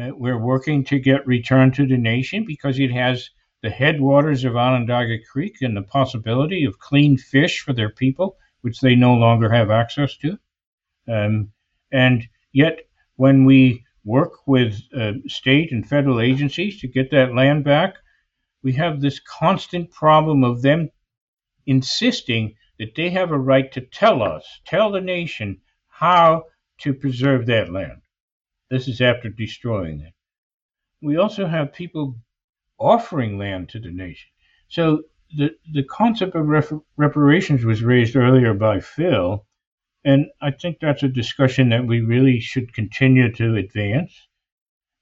[0.00, 3.28] uh, we're working to get returned to the nation because it has
[3.62, 8.80] the headwaters of Onondaga Creek and the possibility of clean fish for their people, which
[8.80, 10.38] they no longer have access to.
[11.08, 11.52] Um,
[11.92, 12.78] and yet,
[13.16, 17.96] when we work with uh, state and federal agencies to get that land back,
[18.62, 20.88] we have this constant problem of them
[21.70, 26.44] insisting that they have a right to tell us, tell the nation how
[26.78, 28.00] to preserve that land.
[28.70, 30.14] This is after destroying it.
[31.00, 32.16] We also have people
[32.78, 34.30] offering land to the nation.
[34.68, 35.02] So
[35.36, 36.48] the, the concept of
[36.96, 39.46] reparations was raised earlier by Phil,
[40.04, 44.12] and I think that's a discussion that we really should continue to advance.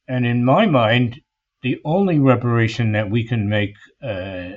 [0.06, 1.20] And in my mind,
[1.62, 4.50] the only reparation that we can make, uh,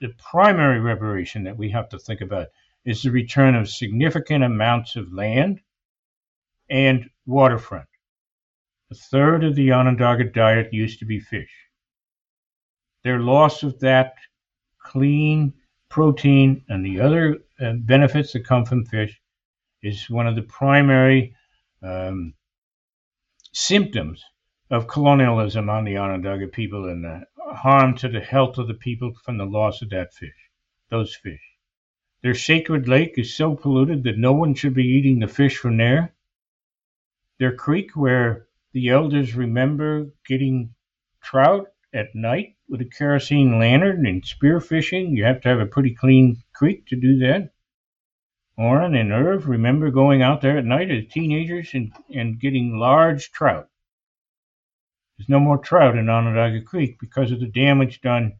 [0.00, 2.48] the, primary reparation that we have to think about
[2.84, 5.60] is the return of significant amounts of land
[6.70, 7.88] and waterfront.
[8.90, 11.52] A third of the Onondaga diet used to be fish.
[13.04, 14.14] Their loss of that
[14.82, 15.52] clean
[15.88, 19.20] protein and the other uh, benefits that come from fish
[19.82, 21.34] is one of the primary
[21.82, 22.34] um,
[23.52, 24.22] symptoms
[24.70, 29.12] of colonialism on the Onondaga people and the harm to the health of the people
[29.24, 30.50] from the loss of that fish,
[30.90, 31.42] those fish.
[32.22, 35.76] Their sacred lake is so polluted that no one should be eating the fish from
[35.76, 36.14] there.
[37.38, 40.74] Their creek, where the elders remember getting
[41.20, 45.94] trout at night with a kerosene lantern and spearfishing, you have to have a pretty
[45.94, 47.52] clean creek to do that.
[48.56, 53.32] Oren and Irv remember going out there at night as teenagers and, and getting large
[53.32, 53.68] trout.
[55.20, 58.38] There's no more trout in Onondaga Creek because of the damage done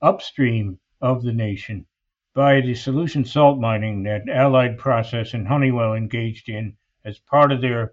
[0.00, 1.86] upstream of the nation
[2.34, 7.60] by the solution salt mining that Allied Process and Honeywell engaged in as part of
[7.60, 7.92] their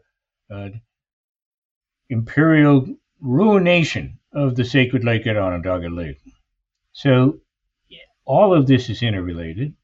[0.50, 0.70] uh,
[2.10, 2.88] imperial
[3.22, 6.20] ruination of the sacred lake at Onondaga Lake.
[6.94, 7.42] So
[8.26, 9.76] all of this is interrelated.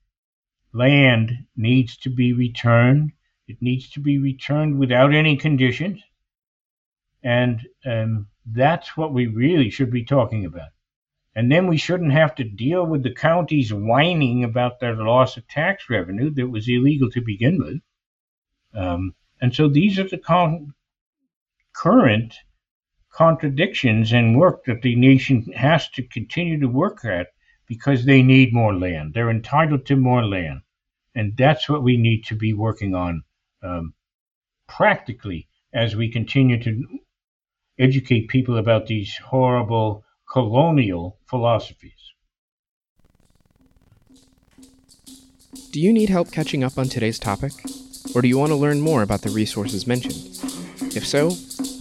[0.74, 3.12] Land needs to be returned.
[3.48, 6.02] It needs to be returned without any conditions.
[7.26, 10.70] And um, that's what we really should be talking about.
[11.36, 15.48] And then we shouldn't have to deal with the counties whining about their loss of
[15.48, 17.82] tax revenue that was illegal to begin with.
[18.80, 20.76] Um, and so these are the con-
[21.74, 22.36] current
[23.12, 27.30] contradictions and work that the nation has to continue to work at
[27.66, 29.16] because they need more land.
[29.16, 30.62] They're entitled to more land.
[31.16, 33.24] And that's what we need to be working on
[33.64, 33.96] um,
[34.68, 37.00] practically as we continue to
[37.78, 41.92] educate people about these horrible colonial philosophies.
[45.72, 47.52] Do you need help catching up on today's topic?
[48.14, 50.16] Or do you want to learn more about the resources mentioned?
[50.96, 51.32] If so,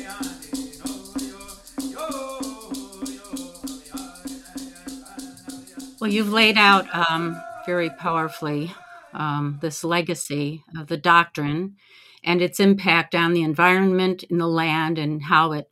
[6.04, 8.76] Well, you've laid out um, very powerfully
[9.14, 11.78] um, this legacy of the doctrine
[12.26, 15.72] and its impact on the environment in the land and how it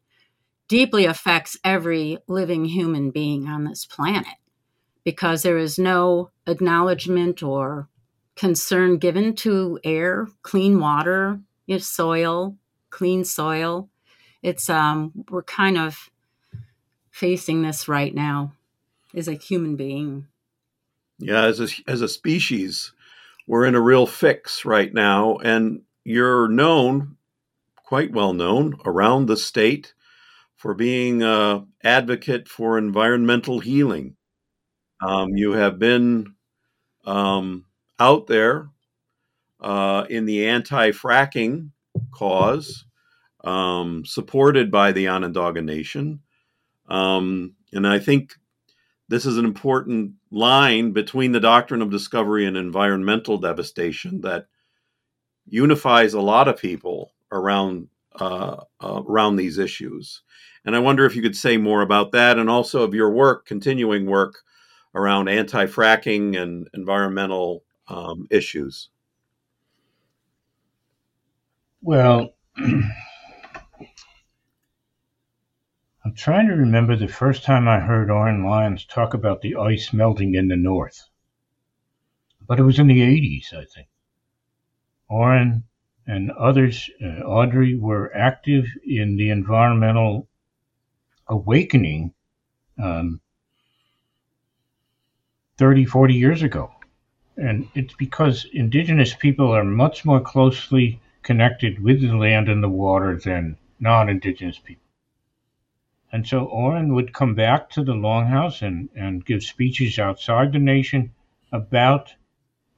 [0.69, 4.37] deeply affects every living human being on this planet
[5.03, 7.89] because there is no acknowledgement or
[8.37, 11.41] concern given to air, clean water,
[11.79, 12.55] soil,
[12.89, 13.89] clean soil.
[14.41, 16.09] It's um, we're kind of
[17.11, 18.53] facing this right now
[19.15, 20.27] as a human being.
[21.19, 22.93] Yeah, as a, as a species,
[23.47, 27.17] we're in a real fix right now, and you're known,
[27.75, 29.93] quite well known, around the state
[30.55, 34.15] for being an advocate for environmental healing.
[35.01, 36.35] Um, you have been
[37.05, 37.65] um,
[37.99, 38.69] out there
[39.59, 41.71] uh, in the anti-fracking
[42.11, 42.85] cause,
[43.43, 46.21] um, supported by the Onondaga Nation,
[46.87, 48.35] um, and I think
[49.11, 54.47] this is an important line between the doctrine of discovery and environmental devastation that
[55.49, 57.89] unifies a lot of people around
[58.21, 60.21] uh, uh, around these issues.
[60.63, 63.45] And I wonder if you could say more about that, and also of your work,
[63.45, 64.43] continuing work
[64.95, 68.91] around anti-fracking and environmental um, issues.
[71.81, 72.33] Well.
[76.11, 79.93] I'm trying to remember the first time I heard Oren Lyons talk about the ice
[79.93, 81.07] melting in the north.
[82.45, 83.87] But it was in the 80s, I think.
[85.07, 85.63] Oren
[86.05, 90.27] and others, uh, Audrey, were active in the environmental
[91.29, 92.13] awakening
[92.77, 93.21] um,
[95.59, 96.73] 30, 40 years ago.
[97.37, 102.67] And it's because indigenous people are much more closely connected with the land and the
[102.67, 104.90] water than non indigenous people.
[106.11, 110.59] And so Oren would come back to the Longhouse and, and give speeches outside the
[110.59, 111.13] nation
[111.51, 112.13] about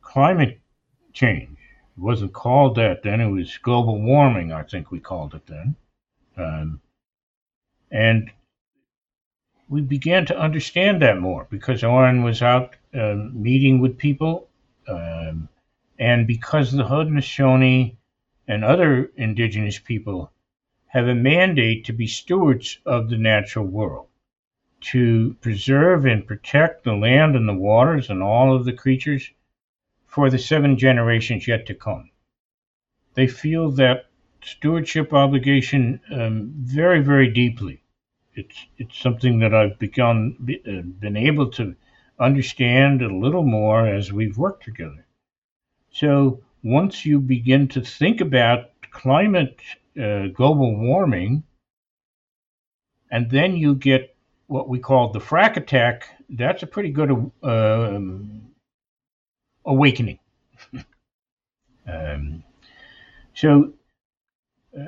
[0.01, 0.59] climate
[1.13, 1.57] change.
[1.97, 5.75] It wasn't called that then, it was global warming, I think we called it then.
[6.37, 6.81] Um,
[7.91, 8.31] and
[9.69, 14.47] we began to understand that more because Oren was out uh, meeting with people,
[14.87, 15.49] um,
[15.97, 17.95] and because the Haudenosaunee
[18.47, 20.31] and other indigenous people
[20.93, 24.05] have a mandate to be stewards of the natural world,
[24.79, 29.31] to preserve and protect the land and the waters and all of the creatures
[30.05, 32.11] for the seven generations yet to come.
[33.15, 34.05] They feel that
[34.43, 37.81] stewardship obligation um, very, very deeply.
[38.35, 41.75] It's it's something that I've begun uh, been able to
[42.19, 45.07] understand a little more as we've worked together.
[45.89, 49.59] So once you begin to think about climate,
[50.01, 51.43] uh, global warming,
[53.11, 54.15] and then you get
[54.47, 57.99] what we call the frack attack, that's a pretty good uh,
[59.65, 60.19] awakening.
[61.87, 62.43] um,
[63.33, 63.73] so
[64.77, 64.85] uh,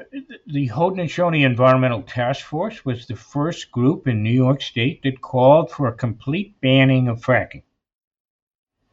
[0.47, 5.71] the Haudenosaunee Environmental Task Force was the first group in New York State that called
[5.71, 7.63] for a complete banning of fracking.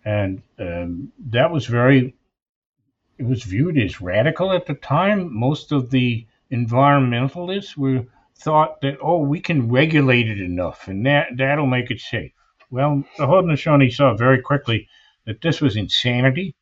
[0.04, 2.14] And um, that was very,
[3.22, 5.32] it was viewed as radical at the time.
[5.32, 8.04] Most of the environmentalists were
[8.34, 12.32] thought that, oh, we can regulate it enough and that, that'll make it safe.
[12.68, 14.88] Well, the Haudenosaunee saw very quickly
[15.24, 16.56] that this was insanity.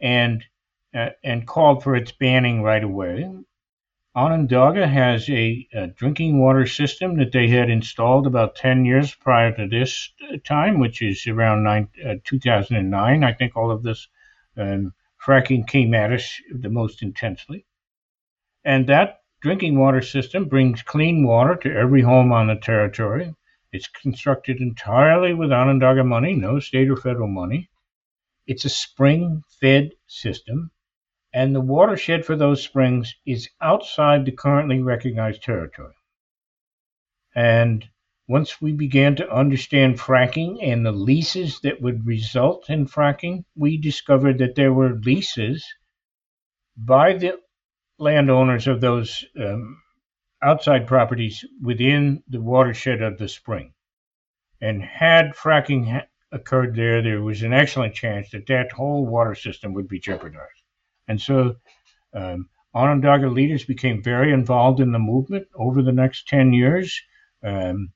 [0.00, 0.44] And
[0.94, 3.26] uh, and called for its banning right away.
[4.14, 9.56] Onondaga has a, a, drinking water system that they had installed about 10 years prior
[9.56, 10.12] to this
[10.44, 13.24] time, which is around nine, uh, 2009.
[13.24, 14.06] I think all of this
[14.58, 14.92] um,
[15.24, 17.66] fracking came at us the most intensely.
[18.64, 23.34] And that drinking water system brings clean water to every home on the territory.
[23.72, 27.70] It's constructed entirely with Onondaga money, no state or federal money.
[28.46, 30.70] It's a spring fed system
[31.34, 35.94] and the watershed for those springs is outside the currently recognized territory.
[37.34, 37.88] And
[38.32, 43.76] once we began to understand fracking and the leases that would result in fracking, we
[43.76, 45.62] discovered that there were leases
[46.74, 47.38] by the
[47.98, 49.76] landowners of those um,
[50.42, 53.74] outside properties within the watershed of the spring.
[54.62, 59.34] And had fracking ha- occurred there, there was an excellent chance that that whole water
[59.34, 60.62] system would be jeopardized.
[61.06, 61.56] And so
[62.14, 66.98] um, Onondaga leaders became very involved in the movement over the next 10 years,
[67.44, 67.92] um,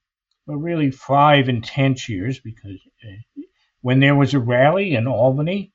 [0.47, 3.42] well, really five intense years, because uh,
[3.80, 5.72] when there was a rally in Albany,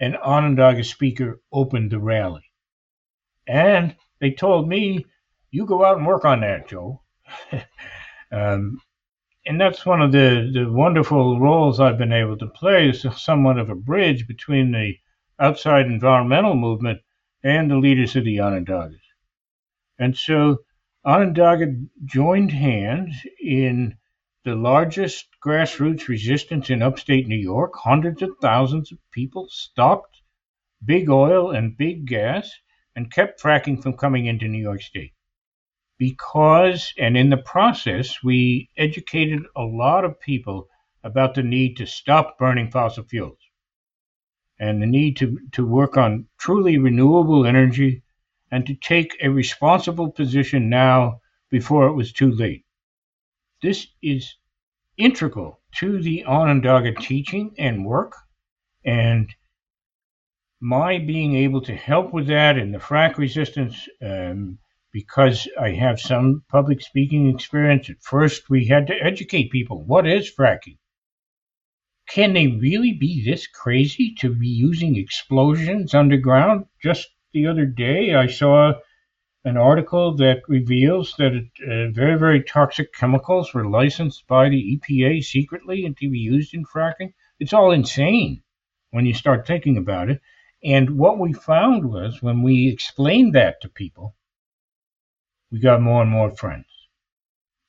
[0.00, 2.44] an Onondaga speaker opened the rally.
[3.46, 5.06] And they told me,
[5.50, 7.02] you go out and work on that, Joe.
[8.32, 8.80] um,
[9.46, 13.58] and that's one of the, the wonderful roles I've been able to play is somewhat
[13.58, 14.94] of a bridge between the
[15.40, 17.00] outside environmental movement
[17.42, 19.00] and the leaders of the Onondagas.
[19.98, 20.58] And so
[21.08, 23.96] Onondaga joined hands in
[24.44, 27.72] the largest grassroots resistance in upstate New York.
[27.76, 30.20] Hundreds of thousands of people stopped
[30.84, 32.52] big oil and big gas
[32.94, 35.14] and kept fracking from coming into New York State.
[35.96, 40.68] Because, and in the process, we educated a lot of people
[41.02, 43.38] about the need to stop burning fossil fuels
[44.60, 48.02] and the need to, to work on truly renewable energy
[48.50, 51.20] and to take a responsible position now
[51.50, 52.64] before it was too late.
[53.62, 54.36] This is
[54.96, 58.14] integral to the Onondaga teaching and work,
[58.84, 59.34] and
[60.60, 64.58] my being able to help with that in the frack resistance, um,
[64.92, 67.90] because I have some public speaking experience.
[67.90, 70.78] At first, we had to educate people what is fracking?
[72.08, 76.64] Can they really be this crazy to be using explosions underground?
[76.82, 77.08] Just
[77.38, 78.72] the other day, I saw
[79.44, 81.32] an article that reveals that
[81.62, 86.52] uh, very, very toxic chemicals were licensed by the EPA secretly and to be used
[86.52, 87.12] in fracking.
[87.38, 88.42] It's all insane
[88.90, 90.20] when you start thinking about it.
[90.64, 94.16] And what we found was when we explained that to people,
[95.52, 96.66] we got more and more friends.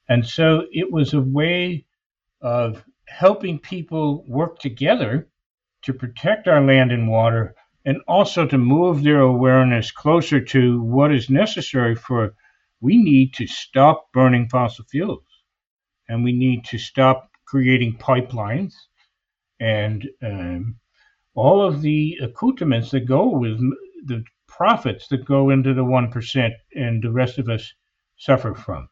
[0.08, 1.86] And so it was a way
[2.42, 5.30] of helping people work together
[5.84, 7.54] to protect our land and water
[7.86, 12.34] and also to move their awareness closer to what is necessary for
[12.82, 15.24] we need to stop burning fossil fuels.
[16.08, 18.74] And we need to stop creating pipelines
[19.60, 20.78] and um,
[21.36, 23.60] all of the accoutrements that go with
[24.06, 27.74] the profits that go into the 1% and the rest of us
[28.18, 28.90] suffer from.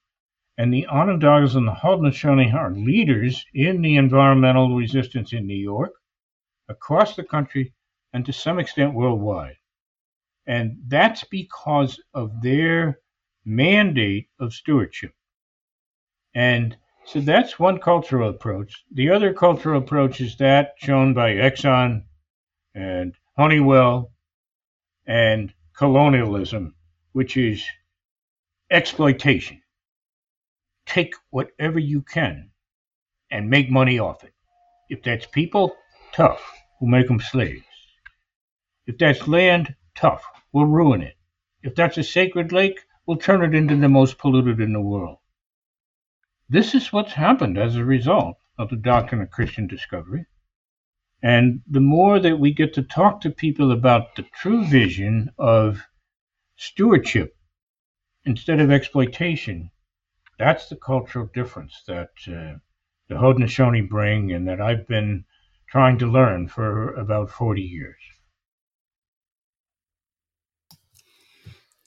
[0.58, 5.94] And the Onondagas and the Haudenosaunee are leaders in the environmental resistance in New York,
[6.68, 7.74] across the country,
[8.18, 9.58] and to some extent worldwide.
[10.48, 13.00] And that's because of their
[13.46, 15.12] mandate of stewardship.
[16.34, 18.74] And so that's one cultural approach.
[18.92, 22.06] The other cultural approach is that shown by Exxon
[22.74, 24.12] and Honeywell
[25.06, 26.74] and colonialism,
[27.12, 27.64] which is
[28.72, 29.62] exploitation.
[30.88, 32.50] Take whatever you can
[33.30, 34.34] and make money off it.
[34.90, 35.76] If that's people,
[36.14, 36.42] tough,
[36.82, 37.67] we'll make them slaves.
[38.88, 40.24] If that's land, tough,
[40.54, 41.18] we'll ruin it.
[41.62, 45.18] If that's a sacred lake, we'll turn it into the most polluted in the world.
[46.48, 50.26] This is what's happened as a result of the doctrine of Christian discovery.
[51.22, 55.86] And the more that we get to talk to people about the true vision of
[56.56, 57.36] stewardship
[58.24, 59.70] instead of exploitation,
[60.40, 62.60] that's the cultural difference that uh,
[63.10, 65.26] the Haudenosaunee bring and that I've been
[65.68, 67.98] trying to learn for about 40 years.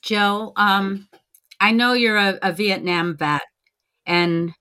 [0.01, 1.07] Joe, um,
[1.59, 3.43] I know you're a, a Vietnam vet,
[4.05, 4.53] and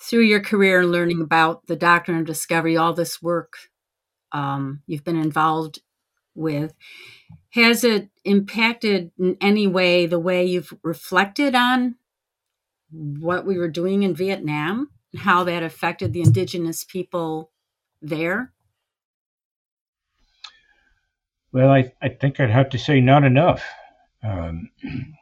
[0.00, 3.52] through your career and learning about the doctrine of discovery, all this work
[4.32, 5.80] um, you've been involved
[6.34, 6.74] with,
[7.50, 11.96] has it impacted in any way the way you've reflected on
[12.90, 17.50] what we were doing in Vietnam and how that affected the indigenous people
[18.00, 18.52] there?
[21.52, 23.62] Well, I, I think I'd have to say not enough.
[24.22, 24.70] Um,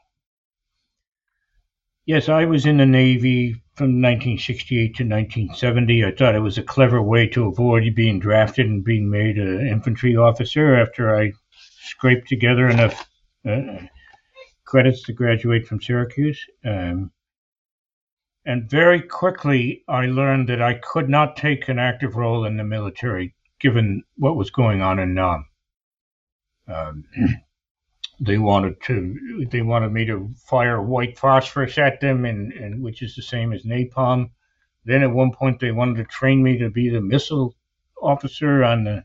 [2.06, 6.04] yes, I was in the Navy from 1968 to 1970.
[6.04, 9.66] I thought it was a clever way to avoid being drafted and being made an
[9.66, 11.32] infantry officer after I
[11.82, 13.08] scraped together enough
[13.48, 13.86] uh,
[14.64, 16.44] credits to graduate from Syracuse.
[16.64, 17.10] Um,
[18.44, 22.64] and very quickly, I learned that I could not take an active role in the
[22.64, 25.46] military given what was going on in Nam.
[26.66, 27.04] Um,
[28.20, 33.02] they wanted to they wanted me to fire white phosphorus at them and, and which
[33.02, 34.30] is the same as napalm
[34.84, 37.54] then at one point they wanted to train me to be the missile
[38.02, 39.04] officer on the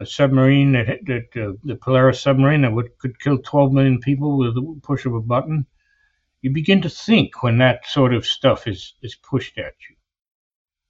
[0.00, 4.36] a submarine that, that uh, the Polaris submarine that would, could kill 12 million people
[4.38, 5.66] with the push of a button.
[6.42, 9.96] You begin to think when that sort of stuff is, is pushed at you.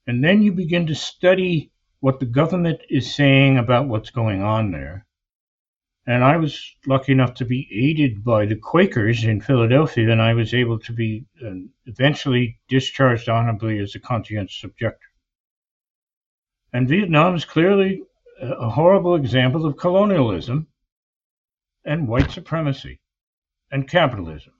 [0.07, 1.71] And then you begin to study
[2.01, 5.07] what the government is saying about what's going on there.
[6.07, 10.35] And I was lucky enough to be aided by the Quakers in Philadelphia, and I
[10.35, 11.53] was able to be uh,
[11.87, 15.09] eventually discharged honorably as a conscientious objector.
[16.75, 18.03] And Vietnam is clearly
[18.41, 20.67] a horrible example of colonialism
[21.85, 23.01] and white supremacy
[23.71, 24.53] and capitalism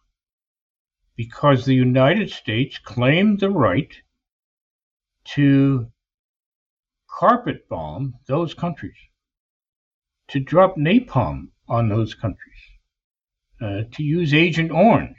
[1.17, 3.95] because the United States claimed the right
[5.25, 5.91] to
[7.09, 8.97] carpet bomb those countries
[10.29, 12.63] to drop napalm on those countries,
[13.61, 15.17] uh, to use Agent Orange.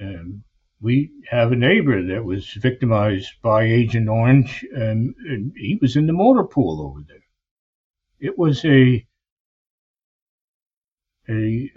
[0.00, 0.44] Um,
[0.80, 6.06] we have a neighbor that was victimized by Agent Orange, and, and he was in
[6.06, 7.24] the motor pool over there.
[8.18, 9.06] It was a
[11.28, 11.70] a,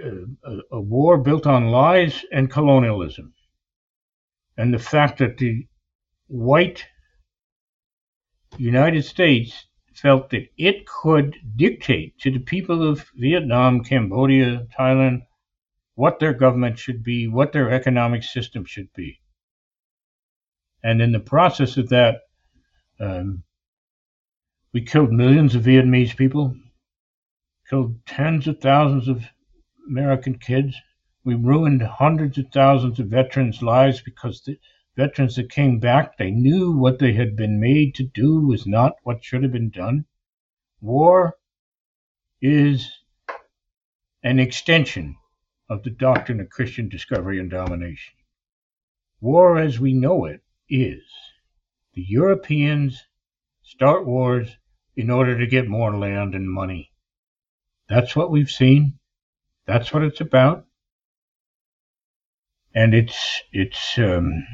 [0.44, 3.34] a, a war built on lies and colonialism,
[4.58, 5.68] and the fact that the
[6.28, 6.84] white
[8.58, 15.26] United States felt that it could dictate to the people of Vietnam, Cambodia, Thailand,
[15.96, 19.20] what their government should be, what their economic system should be.
[20.84, 22.22] And in the process of that,
[23.00, 23.44] um,
[24.74, 26.54] we killed millions of Vietnamese people,
[27.70, 29.24] killed tens of thousands of
[29.88, 30.76] American kids.
[31.24, 34.58] We ruined hundreds of thousands of veterans' lives because the
[34.96, 38.94] veterans that came back, they knew what they had been made to do was not
[39.04, 40.06] what should have been done.
[40.82, 41.38] War
[42.42, 42.92] is
[44.24, 45.16] an extension
[45.70, 48.14] of the doctrine of Christian discovery and domination.
[49.20, 51.04] War as we know it is.
[51.94, 53.04] The Europeans
[53.64, 54.58] start wars
[54.96, 56.92] in order to get more land and money.
[57.90, 59.00] That's what we've seen.
[59.66, 60.66] That's what it's about.
[62.74, 64.46] And it's it's um,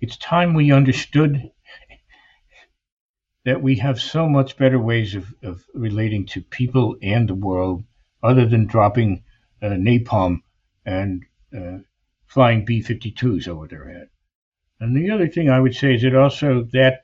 [0.00, 1.50] it's time we understood
[3.44, 7.84] that we have so much better ways of, of relating to people and the world
[8.22, 9.22] other than dropping
[9.62, 10.42] uh, napalm
[10.84, 11.24] and
[11.56, 11.78] uh,
[12.26, 14.08] flying B 52s over their head.
[14.78, 17.02] And the other thing I would say is that also that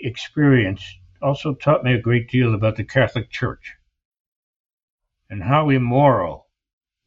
[0.00, 0.82] experience
[1.22, 3.74] also taught me a great deal about the Catholic Church
[5.30, 6.48] and how immoral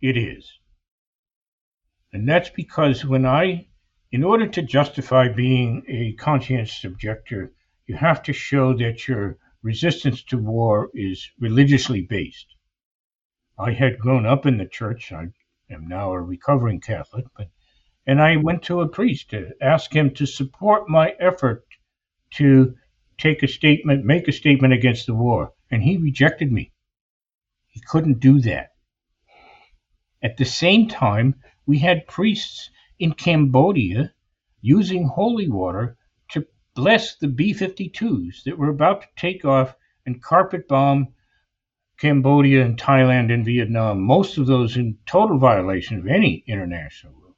[0.02, 0.60] it is.
[2.14, 3.68] And that's because when I
[4.12, 7.51] in order to justify being a conscientious objector,
[7.88, 12.55] you have to show that your resistance to war is religiously based.
[13.60, 15.12] I had grown up in the church.
[15.12, 15.28] I
[15.70, 17.49] am now a recovering Catholic, but
[18.05, 21.66] And I went to a priest to ask him to support my effort
[22.36, 22.76] to
[23.18, 25.51] take a statement, make a statement against the war.
[25.70, 26.72] And he rejected me.
[27.68, 28.70] He couldn't do that.
[30.24, 31.36] At the same time,
[31.66, 32.70] we had priests
[33.00, 34.14] in Cambodia
[34.62, 35.98] using holy water
[36.32, 39.76] to bless the B 52s that were about to take off
[40.06, 41.14] and carpet bomb
[41.98, 47.36] Cambodia and Thailand and Vietnam, most of those in total violation of any international rule.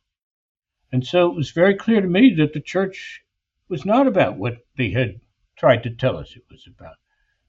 [0.92, 3.22] And so it was very clear to me that the church
[3.70, 5.22] was not about what they had
[5.58, 6.96] tried to tell us it was about.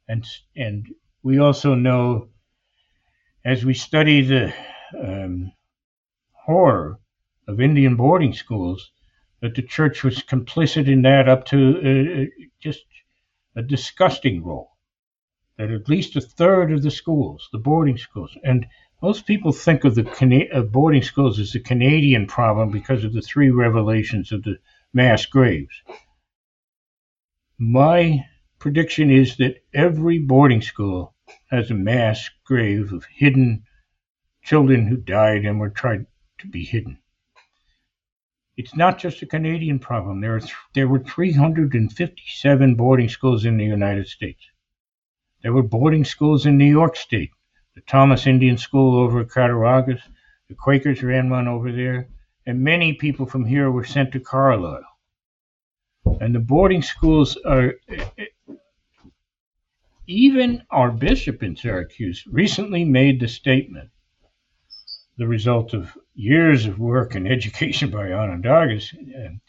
[0.07, 0.87] And, and
[1.23, 2.29] we also know,
[3.45, 4.55] as we study the
[4.97, 5.53] um,
[6.33, 7.01] horror
[7.49, 8.91] of Indian boarding schools,
[9.41, 12.27] that the church was complicit in that up to uh, uh,
[12.61, 12.85] just
[13.57, 14.71] a disgusting role.
[15.59, 18.67] That at least a third of the schools, the boarding schools, and
[19.03, 23.13] most people think of the Cana- of boarding schools as a Canadian problem because of
[23.13, 24.57] the three revelations of the
[24.93, 25.75] mass graves.
[27.59, 28.25] My
[28.59, 31.15] prediction is that every boarding school
[31.51, 33.65] has a mass grave of hidden
[34.43, 36.07] children who died and were tried
[36.39, 37.00] to be hidden.
[38.61, 40.21] It's not just a Canadian problem.
[40.21, 44.51] There, are th- there were 357 boarding schools in the United States.
[45.43, 47.31] There were boarding schools in New York State.
[47.75, 50.03] The Thomas Indian School over at Cattaraugus.
[50.51, 52.11] The Quakers ran one over there.
[52.45, 54.85] And many people from here were sent to Carlisle.
[56.21, 57.77] And the boarding schools are.
[60.07, 63.89] Even our bishop in Syracuse recently made the statement
[65.21, 68.95] the result of years of work and education by Onondagas.
[68.95, 69.43] And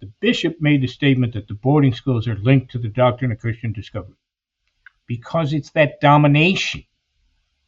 [0.00, 3.38] the bishop made the statement that the boarding schools are linked to the doctrine of
[3.38, 4.16] Christian discovery
[5.06, 6.84] because it's that domination.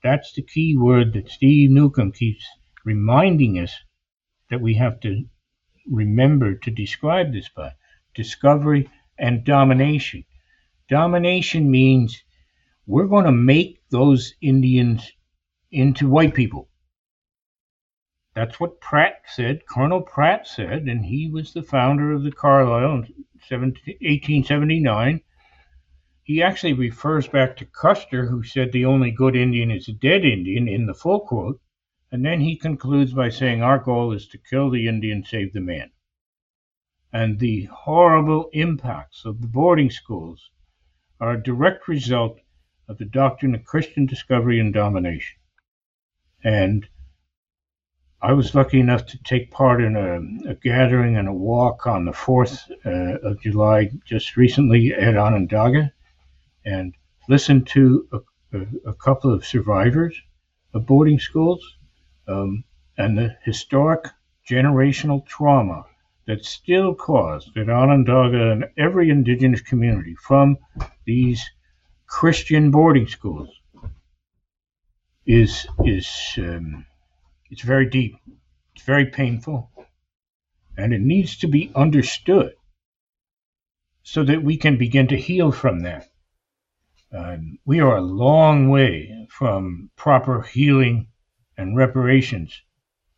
[0.03, 2.47] That's the key word that Steve Newcomb keeps
[2.82, 3.74] reminding us
[4.49, 5.24] that we have to
[5.86, 7.72] remember to describe this by
[8.14, 8.88] discovery
[9.18, 10.24] and domination.
[10.88, 12.22] Domination means
[12.86, 15.12] we're going to make those Indians
[15.70, 16.70] into white people.
[18.35, 23.05] That's what Pratt said, Colonel Pratt said, and he was the founder of the Carlisle
[23.05, 23.14] in
[23.49, 25.20] 1879.
[26.24, 30.24] He actually refers back to Custer, who said the only good Indian is a dead
[30.24, 31.61] Indian in the full quote,
[32.11, 35.61] and then he concludes by saying, Our goal is to kill the Indian, save the
[35.61, 35.93] man.
[37.12, 40.51] And the horrible impacts of the boarding schools
[41.20, 42.41] are a direct result
[42.89, 45.39] of the doctrine of Christian discovery and domination.
[46.43, 46.89] And
[48.25, 52.07] I was lucky enough to take part in a, a gathering and a walk on
[52.07, 55.93] the 4th uh, of July just recently at Onondaga
[56.64, 56.95] and
[57.29, 60.18] listen to a, a, a, couple of survivors
[60.72, 61.62] of boarding schools
[62.27, 62.64] um,
[62.97, 64.07] and the historic
[64.49, 65.85] generational trauma
[66.27, 70.57] that's still caused at Onondaga and every indigenous community from
[71.05, 71.45] these
[72.07, 73.51] Christian boarding schools
[75.27, 76.09] is is
[76.39, 76.87] um,
[77.55, 78.16] it's very deep,
[78.74, 79.70] it's very painful,
[80.76, 82.52] and it needs to be understood
[84.02, 86.09] so that we can begin to heal from that.
[87.64, 91.07] We are a long way from proper healing
[91.57, 92.61] and reparations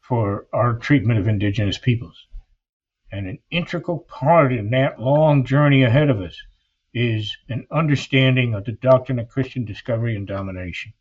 [0.03, 2.27] for our treatment of indigenous peoples.
[3.11, 6.37] And an integral part in that long journey ahead of us
[6.93, 10.93] is an understanding of the doctrine of Christian discovery and domination.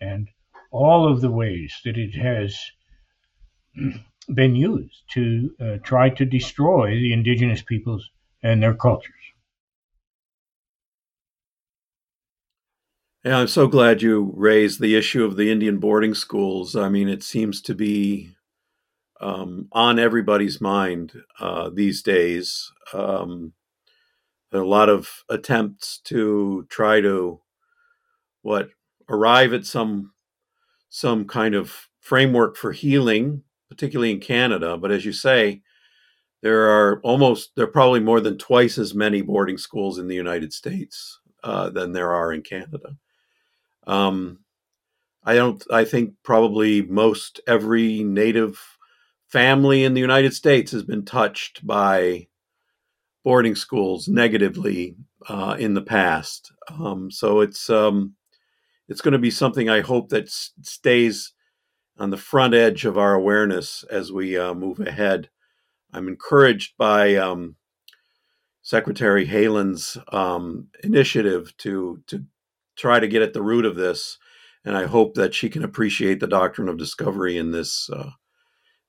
[0.00, 0.30] And
[0.76, 2.58] all of the ways that it has
[4.34, 8.10] been used to uh, try to destroy the indigenous peoples
[8.42, 9.12] and their cultures.
[13.24, 16.76] Yeah, I'm so glad you raised the issue of the Indian boarding schools.
[16.76, 18.36] I mean, it seems to be
[19.20, 22.70] um, on everybody's mind uh, these days.
[22.92, 23.54] Um,
[24.52, 27.40] a lot of attempts to try to
[28.42, 28.68] what
[29.08, 30.12] arrive at some
[30.96, 34.78] some kind of framework for healing, particularly in Canada.
[34.78, 35.60] But as you say,
[36.40, 40.14] there are almost there are probably more than twice as many boarding schools in the
[40.14, 42.96] United States uh, than there are in Canada.
[43.86, 44.38] Um,
[45.22, 45.62] I don't.
[45.70, 48.58] I think probably most every Native
[49.28, 52.26] family in the United States has been touched by
[53.22, 54.96] boarding schools negatively
[55.28, 56.52] uh, in the past.
[56.70, 58.14] Um, so it's um,
[58.88, 61.32] it's going to be something I hope that s- stays
[61.98, 65.30] on the front edge of our awareness as we uh, move ahead.
[65.92, 67.56] I'm encouraged by um,
[68.62, 72.24] Secretary Haaland's um, initiative to to
[72.76, 74.18] try to get at the root of this,
[74.64, 78.10] and I hope that she can appreciate the doctrine of discovery in this uh,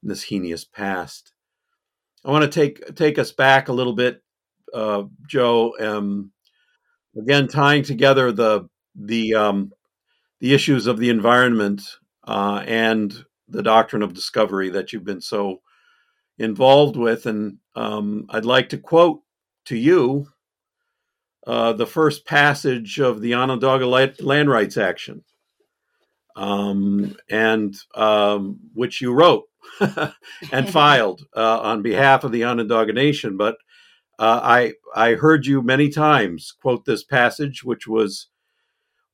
[0.04, 1.32] in this heinous past.
[2.26, 4.22] I want to take take us back a little bit,
[4.74, 5.76] uh, Joe.
[5.80, 6.32] Um,
[7.18, 9.72] again, tying together the the um,
[10.40, 11.82] the issues of the environment
[12.26, 15.62] uh, and the doctrine of discovery that you've been so
[16.38, 19.22] involved with, and um, I'd like to quote
[19.66, 20.28] to you
[21.46, 25.24] uh, the first passage of the Onondaga Land Rights Action,
[26.36, 29.46] um, and um, which you wrote
[30.52, 33.38] and filed uh, on behalf of the Onondaga Nation.
[33.38, 33.56] But
[34.20, 38.28] uh, I I heard you many times quote this passage, which was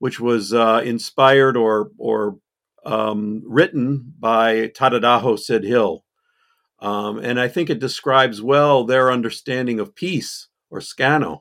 [0.04, 2.38] which was uh, inspired or or
[2.86, 6.04] um, written by Tadadaho Sid Hill,
[6.80, 11.40] um, and I think it describes well their understanding of peace or Skä•noñh,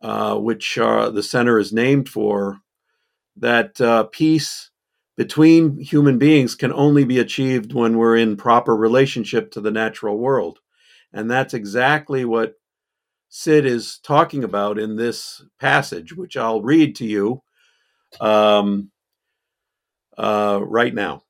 [0.00, 2.60] uh, which uh, the center is named for.
[3.36, 4.70] That uh, peace
[5.18, 10.16] between human beings can only be achieved when we're in proper relationship to the natural
[10.16, 10.60] world.
[11.12, 12.54] And that's exactly what
[13.28, 17.42] Sid is talking about in this passage, which I'll read to you
[18.20, 18.90] um,
[20.16, 21.22] uh, right now.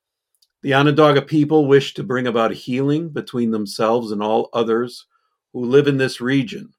[0.62, 5.06] The Onondaga people wish to bring about healing between themselves and all others
[5.52, 6.72] who live in this region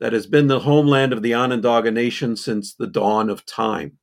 [0.00, 3.98] that has been the homeland of the Onondaga Nation since the dawn of time.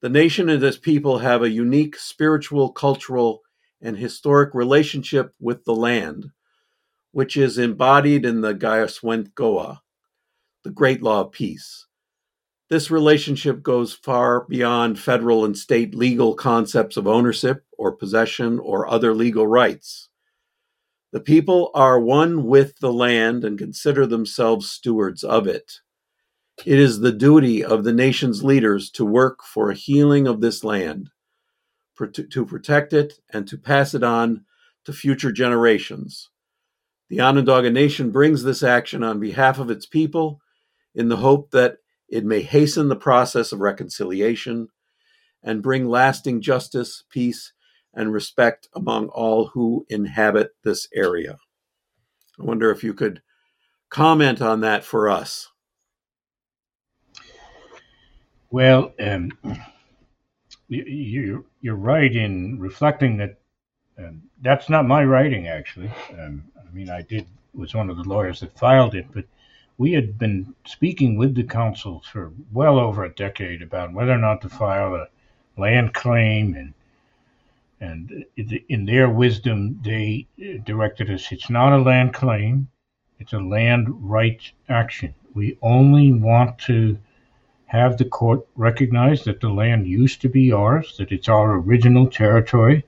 [0.00, 3.42] The nation and its people have a unique spiritual, cultural,
[3.80, 6.30] and historic relationship with the land,
[7.12, 9.78] which is embodied in the Gayanashagowa,
[10.62, 11.86] the Great Law of Peace.
[12.70, 18.88] This relationship goes far beyond federal and state legal concepts of ownership or possession or
[18.88, 20.08] other legal rights.
[21.12, 25.80] The people are one with the land and consider themselves stewards of it.
[26.64, 30.64] It is the duty of the nation's leaders to work for a healing of this
[30.64, 31.10] land,
[31.98, 34.44] to protect it, and to pass it on
[34.86, 36.30] to future generations.
[37.10, 40.40] The Onondaga Nation brings this action on behalf of its people
[40.94, 41.76] in the hope that
[42.08, 44.68] it may hasten the process of reconciliation
[45.42, 47.52] and bring lasting justice, peace,
[47.92, 51.38] and respect among all who inhabit this area.
[52.38, 53.22] I wonder if you could
[53.88, 55.50] comment on that for us.
[58.50, 59.30] Well, um,
[60.68, 63.40] you, you're right in reflecting that
[63.98, 65.90] um, that's not my writing, actually.
[66.18, 69.24] Um, I mean, I did was one of the lawyers that filed it, but
[69.76, 74.18] we had been speaking with the council for well over a decade about whether or
[74.18, 75.08] not to file a
[75.60, 76.74] land claim, and
[77.80, 78.24] and
[78.68, 80.26] in their wisdom, they
[80.64, 82.68] directed us: it's not a land claim;
[83.18, 85.12] it's a land rights action.
[85.34, 86.96] We only want to
[87.66, 92.06] have the court recognize that the land used to be ours, that it's our original
[92.06, 92.84] territory,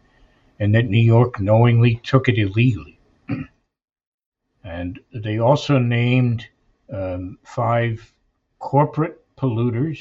[0.60, 2.98] and that New York knowingly took it illegally.
[4.64, 6.46] and they also named
[6.92, 8.12] um, five
[8.58, 10.00] corporate polluters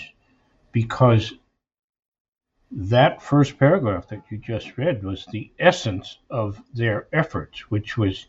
[0.72, 1.34] because
[2.72, 8.28] that first paragraph that you just read was the essence of their efforts, which was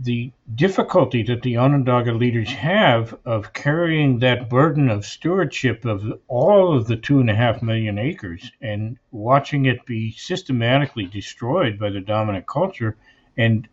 [0.00, 6.76] the difficulty that the Onondaga leaders have of carrying that burden of stewardship of all
[6.76, 11.90] of the two and a half million acres and watching it be systematically destroyed by
[11.90, 12.96] the dominant culture
[13.36, 13.66] and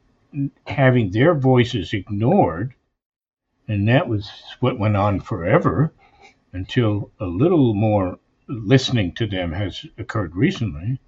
[0.65, 2.73] having their voices ignored.
[3.67, 5.93] And that was what went on forever
[6.53, 10.99] until a little more listening to them has occurred recently.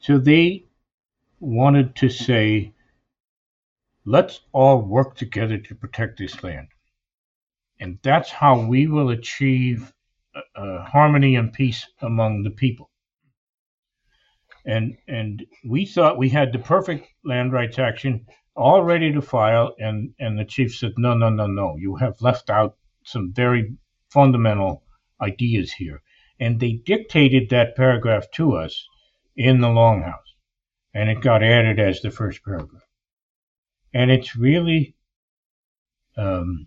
[0.00, 0.64] So they
[1.40, 2.72] wanted to say,
[4.04, 6.68] Let's all work together to protect this land.
[7.78, 9.92] And that's how we will achieve
[10.56, 12.90] uh, harmony and peace among the people.
[14.64, 18.26] And, and we thought we had the perfect land rights action
[18.58, 21.76] all ready to file, and, and the chief said, No, no, no, no.
[21.78, 23.74] You have left out some very
[24.10, 24.82] fundamental
[25.20, 26.02] ideas here.
[26.40, 28.86] And they dictated that paragraph to us
[29.36, 30.34] in the Longhouse,
[30.94, 32.82] and it got added as the first paragraph
[33.94, 34.94] and it's really
[36.16, 36.66] um,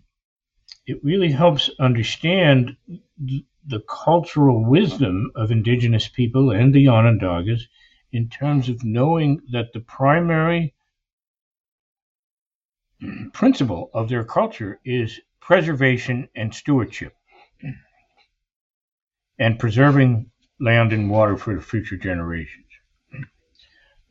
[0.86, 2.76] it really helps understand
[3.18, 7.62] the cultural wisdom of indigenous people and the Onondagas
[8.10, 10.74] in terms of knowing that the primary
[13.32, 17.16] principle of their culture is preservation and stewardship
[19.38, 20.30] and preserving
[20.60, 22.66] land and water for the future generations.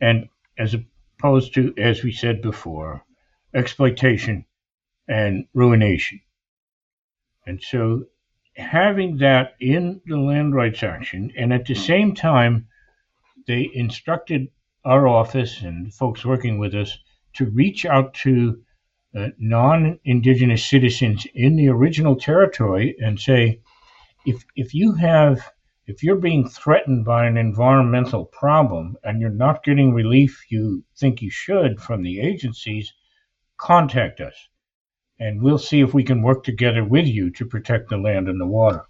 [0.02, 0.28] And
[0.58, 3.06] as opposed to, as we said before,
[3.54, 4.46] exploitation
[5.08, 6.20] and ruination.
[7.46, 8.06] And so
[8.56, 12.68] having that in the land rights action, and at the same time,
[13.48, 14.48] they instructed
[14.84, 16.98] our office and folks working with us
[17.34, 18.62] to reach out to
[19.14, 23.60] Uh, non indigenous citizens in the original territory and say,
[24.26, 25.52] if, if you have
[25.88, 31.22] if you're being threatened by an environmental problem and you're not getting relief you think
[31.22, 32.94] you should from the agencies,
[33.58, 34.36] contact us
[35.22, 38.42] and we'll see if we can work together with you to protect the land and
[38.42, 38.86] the water.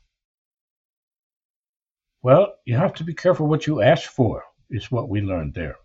[2.24, 5.76] Well, you have to be careful what you ask for, is what we learned there.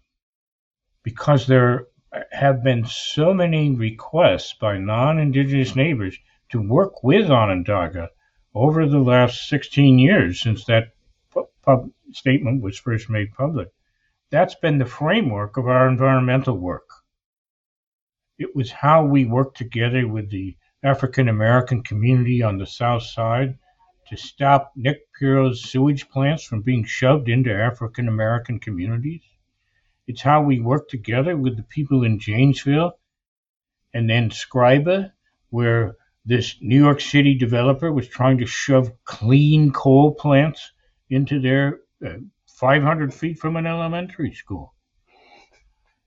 [1.02, 1.86] Because there
[2.32, 6.18] have been so many requests by non indigenous neighbors
[6.50, 8.10] to work with Onondaga
[8.54, 10.92] over the last 16 years since that
[11.62, 13.68] pub- statement was first made public.
[14.30, 16.88] That's been the framework of our environmental work.
[18.38, 23.58] It was how we worked together with the African American community on the South Side
[24.08, 29.22] to stop Nick Pirro's sewage plants from being shoved into African American communities.
[30.08, 32.92] It's how we work together with the people in Jamesville
[33.92, 35.12] and then Scriba,
[35.50, 40.72] where this New York City developer was trying to shove clean coal plants
[41.10, 44.74] into their uh, 500 feet from an elementary school.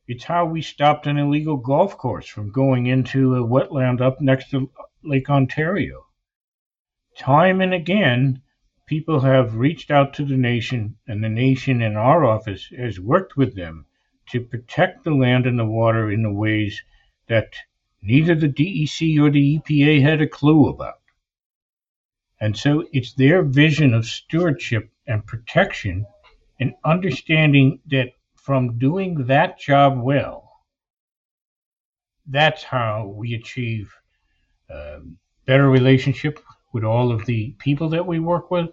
[0.08, 4.50] It's how we stopped an illegal golf course from going into a wetland up next
[4.52, 4.72] to
[5.04, 6.06] Lake Ontario.
[7.18, 8.42] Time and again,
[8.88, 13.36] people have reached out to the nation, and the nation in our office has worked
[13.36, 13.86] with them
[14.30, 16.82] to protect the land and the water in the ways
[17.28, 17.54] that
[18.02, 21.00] neither the DEC or the EPA had a clue about.
[22.40, 26.06] And so it's their vision of stewardship and protection
[26.60, 30.50] and understanding that from doing that job well,
[32.28, 33.94] that's how we achieve
[34.74, 36.40] um, better relationship
[36.74, 38.70] with all of the people that we work with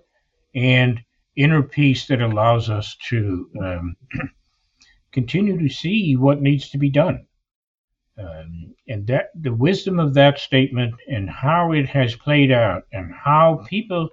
[0.54, 1.00] and
[1.36, 3.96] inner peace that allows us to um,
[5.16, 7.26] continue to see what needs to be done.
[8.18, 13.12] Um, and that the wisdom of that statement and how it has played out and
[13.24, 14.10] how people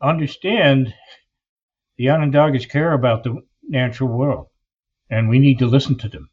[0.00, 0.94] understand
[1.98, 4.46] the Onondagas care about the natural world
[5.10, 6.30] and we need to listen to them.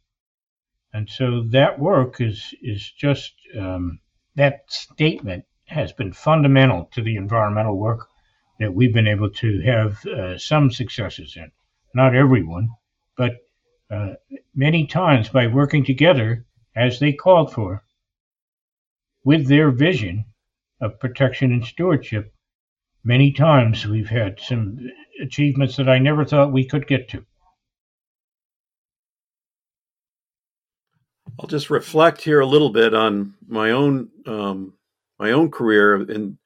[0.94, 4.00] And so that work is is just um,
[4.36, 8.08] that statement has been fundamental to the environmental work
[8.60, 11.52] that we've been able to have uh, some successes in.
[11.94, 12.70] Not everyone,
[13.18, 13.34] but
[13.94, 14.16] uh,
[14.56, 17.84] many times by working together, as they called for,
[19.24, 20.26] with their vision
[20.82, 22.34] of protection and stewardship,
[23.04, 24.80] many times we've had some
[25.22, 27.26] achievements that I never thought we could get to.
[31.40, 34.74] I'll just reflect here a little bit on my own um,
[35.20, 36.02] my own career.
[36.10, 36.38] In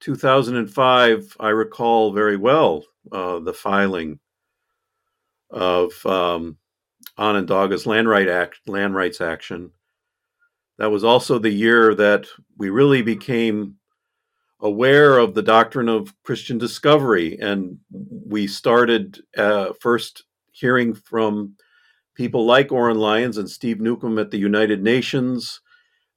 [0.00, 4.18] 2005, I recall very well uh, the filing
[5.50, 6.58] of um,
[7.18, 9.70] Onondaga's land, right act, land rights action.
[10.78, 12.26] That was also the year that
[12.58, 13.76] we really became
[14.60, 21.54] aware of the doctrine of Christian discovery, and we started uh, first hearing from
[22.14, 25.60] people like Oren Lyons and Steve Newcomb at the United Nations,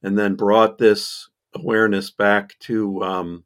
[0.04, 3.02] and then brought this awareness back to.
[3.04, 3.44] Um,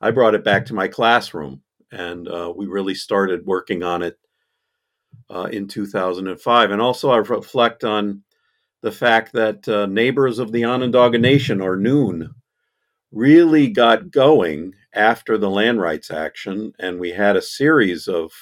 [0.00, 4.18] I brought it back to my classroom, and uh, we really started working on it
[5.30, 6.70] uh, in 2005.
[6.70, 8.22] And also, I reflect on
[8.82, 12.34] the fact that uh, neighbors of the Onondaga Nation, or NOON,
[13.12, 18.32] really got going after the land rights action, and we had a series of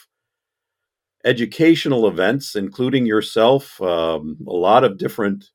[1.24, 5.50] educational events, including yourself, um, a lot of different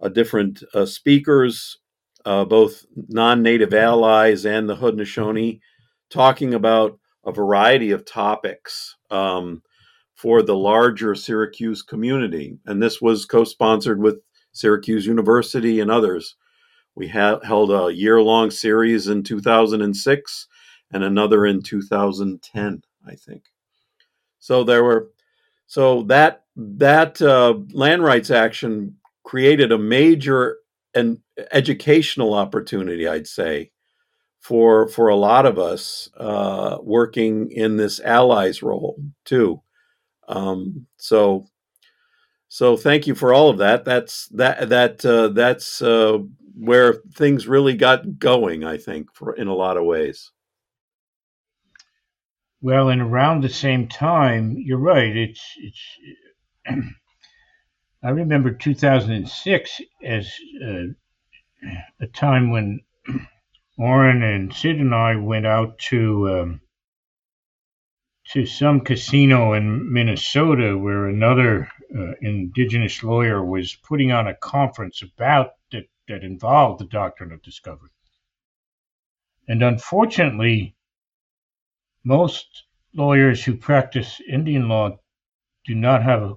[0.00, 1.78] uh, different uh, speakers,
[2.24, 5.60] uh, both non-native allies and the Haudenosaunee,
[6.10, 9.62] talking about a variety of topics um,
[10.24, 12.56] for the larger Syracuse community.
[12.64, 14.22] And this was co-sponsored with
[14.52, 16.36] Syracuse University and others.
[16.94, 20.46] We ha- held a year-long series in 2006
[20.94, 23.42] and another in 2010, I think.
[24.38, 25.10] So there were,
[25.66, 30.56] so that that uh, land rights action created a major
[30.94, 31.18] and
[31.52, 33.72] educational opportunity, I'd say,
[34.40, 38.96] for for a lot of us uh, working in this allies role
[39.26, 39.60] too.
[40.28, 41.46] Um, so
[42.48, 43.84] so thank you for all of that.
[43.84, 46.18] That's that that uh, that's uh,
[46.56, 48.64] where things really got going.
[48.64, 50.30] I think for in a lot of ways.
[52.62, 55.16] Well, and around the same time, you're right.
[55.16, 55.98] It's it's.
[58.04, 60.82] I remember 2006 as uh,
[62.00, 62.80] a time when
[63.78, 66.60] Oren and Sid and I went out to um,
[68.32, 75.02] to some casino in Minnesota where another uh, indigenous lawyer, was putting on a conference
[75.02, 77.90] about that that involved the doctrine of discovery.
[79.48, 80.74] And unfortunately,
[82.02, 82.64] most
[82.94, 84.98] lawyers who practice Indian law
[85.66, 86.34] do not have a,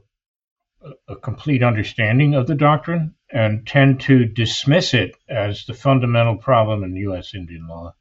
[1.09, 6.83] a, complete understanding of the doctrine and tend to dismiss it as the fundamental problem
[6.83, 7.33] in U.S.
[7.33, 7.93] Indian law.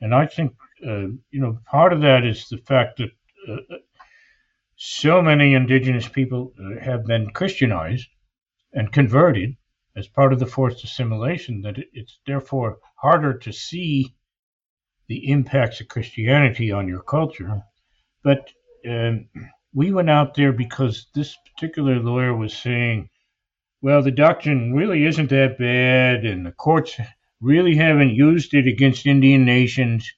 [0.00, 3.10] And I think, you know, part of that is the fact that
[3.48, 3.76] uh,
[4.76, 8.08] so many indigenous people uh, have been Christianized
[8.72, 9.56] and converted
[9.96, 14.14] as part of the forced assimilation that it's therefore harder to see
[15.08, 17.62] the impacts of Christianity on your culture.
[18.24, 18.50] But
[18.88, 19.28] um,
[19.74, 23.08] we went out there because this particular lawyer was saying,
[23.82, 26.98] well, the doctrine really isn't that bad, and the courts
[27.40, 30.12] really haven't used it against Indian nations,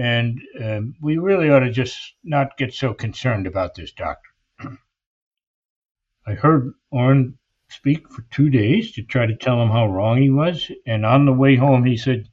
[0.00, 4.78] and um, we really ought to just not get so concerned about this doctrine.
[6.26, 7.36] I heard Oren
[7.68, 11.26] speak for two days to try to tell him how wrong he was, and on
[11.26, 12.30] the way home, he said,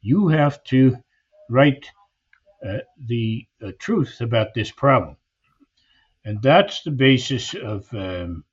[0.00, 0.96] You have to
[1.50, 1.90] write
[2.66, 5.18] uh, the uh, truth about this problem.
[6.24, 8.44] And that's the basis of um,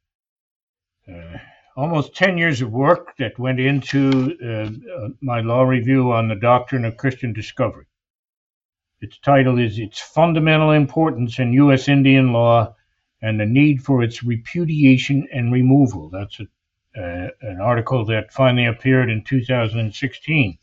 [1.09, 1.37] uh,
[1.77, 6.35] almost 10 years of work that went into uh, uh, my law review on the
[6.35, 7.87] doctrine of Christian discovery.
[8.99, 11.87] Its title is Its Fundamental Importance in U.S.
[11.87, 12.75] Indian Law
[13.21, 16.09] and the Need for Its Repudiation and Removal.
[16.09, 16.43] That's a,
[16.99, 20.57] uh, an article that finally appeared in 2016.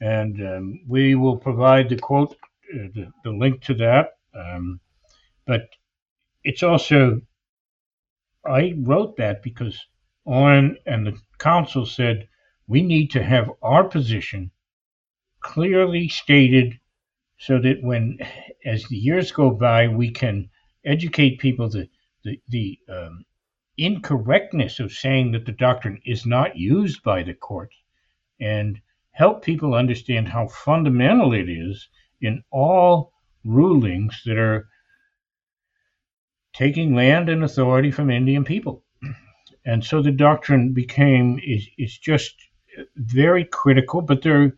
[0.00, 2.36] And um, we will provide the quote,
[2.74, 4.18] uh, the, the, link to that.
[4.34, 4.78] Um,
[5.46, 5.70] but
[6.44, 7.22] it's also,
[8.44, 9.86] I wrote that because
[10.26, 12.28] Oren and the council said
[12.68, 14.50] we need to have our position
[15.40, 16.78] clearly stated
[17.38, 18.18] so that when,
[18.64, 20.48] as the years go by, we can
[20.84, 21.88] educate people the
[22.24, 23.24] the, the um,
[23.76, 27.76] incorrectness of saying that the doctrine is not used by the courts
[28.40, 28.80] and
[29.12, 31.88] help people understand how fundamental it is
[32.20, 33.12] in all
[33.44, 34.68] rulings that are
[36.52, 38.82] taking land and authority from Indian people.
[39.64, 42.34] And so the doctrine became is, is just
[42.96, 44.00] very critical.
[44.00, 44.54] But there,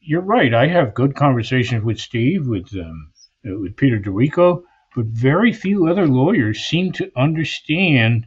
[0.00, 0.52] you're right.
[0.52, 3.12] I have good conversations with Steve, with um,
[3.46, 4.64] uh, with Peter d'Errico,
[4.94, 8.26] but very few other lawyers seem to understand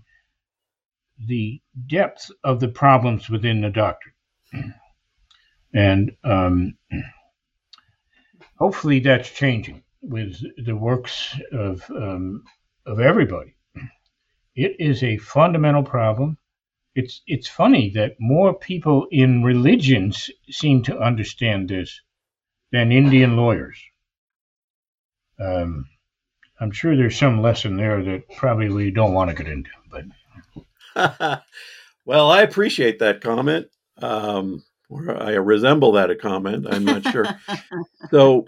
[1.28, 4.16] the depth of the problems within the doctrine.
[5.76, 6.78] And um,
[8.60, 12.44] hopefully that's changing with the works of um,
[12.86, 13.56] of everybody.
[14.56, 16.38] It is a fundamental problem.
[16.96, 22.02] It's it's funny that more people in religions seem to understand this
[22.72, 23.78] than Indian lawyers.
[25.40, 25.86] Um,
[26.60, 30.06] I'm sure there's some lesson there that probably we don't want to get into, but.
[32.06, 33.68] well, I appreciate that comment.
[33.98, 36.68] Um, or I resemble that a comment.
[36.70, 37.26] I'm not sure.
[38.12, 38.46] so,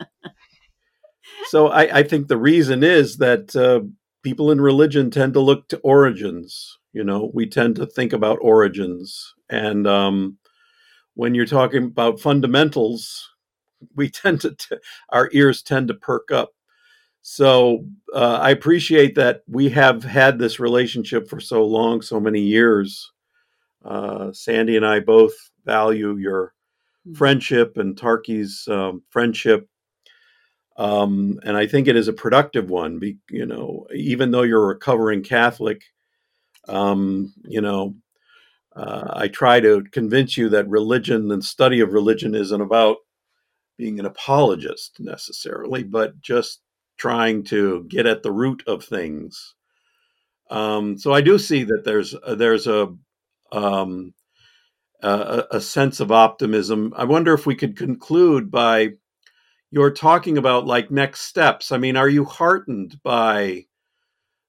[1.47, 3.81] so I, I, think the reason is that uh,
[4.23, 6.77] people in religion tend to look to origins.
[6.95, 10.37] You know, we tend to think about origins, and um,
[11.15, 13.29] when you're talking about fundamentals,
[13.95, 14.77] we tend to t-
[15.09, 16.53] our ears tend to perk up.
[17.21, 22.41] So uh, I appreciate that we have had this relationship for so long, so many
[22.41, 23.11] years.
[23.83, 25.33] Uh, Sandy and I both
[25.65, 26.53] value your
[27.05, 27.13] hmm.
[27.13, 29.67] friendship and Tarky's um, friendship
[30.77, 32.99] um, and I think it is a productive one.
[32.99, 35.83] Be, you know, even though you're a recovering Catholic,
[36.67, 37.95] um, you know,
[38.75, 42.97] uh, I try to convince you that religion and study of religion isn't about
[43.77, 46.61] being an apologist necessarily, but just
[46.97, 49.55] trying to get at the root of things.
[50.49, 52.93] Um, so I do see that there's uh, there's a,
[53.51, 54.13] um,
[55.01, 56.93] a a sense of optimism.
[56.95, 58.91] I wonder if we could conclude by
[59.71, 61.71] you're talking about like next steps.
[61.71, 63.65] I mean, are you heartened by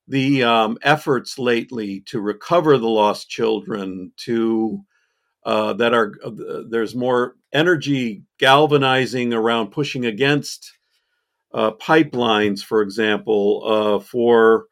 [0.09, 4.13] the um, efforts lately to recover the lost children?
[4.25, 4.85] To
[5.45, 10.73] uh, that are uh, there's more energy galvanizing around pushing against
[11.55, 14.67] uh, pipelines, for example, uh, for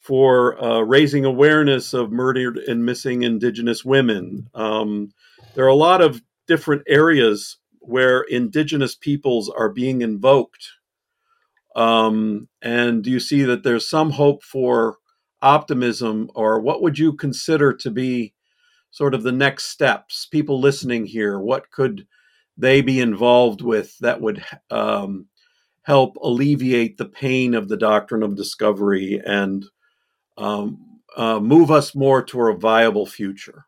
[0.00, 4.48] for uh, raising awareness of murdered and missing Indigenous women.
[4.54, 5.10] Um,
[5.54, 10.68] there are a lot of different areas where indigenous peoples are being invoked.
[11.76, 14.96] Um, and do you see that there's some hope for
[15.42, 18.32] optimism, or what would you consider to be
[18.90, 20.26] sort of the next steps?
[20.26, 22.06] People listening here, what could
[22.56, 25.26] they be involved with that would um,
[25.82, 29.66] help alleviate the pain of the doctrine of discovery and
[30.38, 33.66] um, uh, move us more toward a viable future?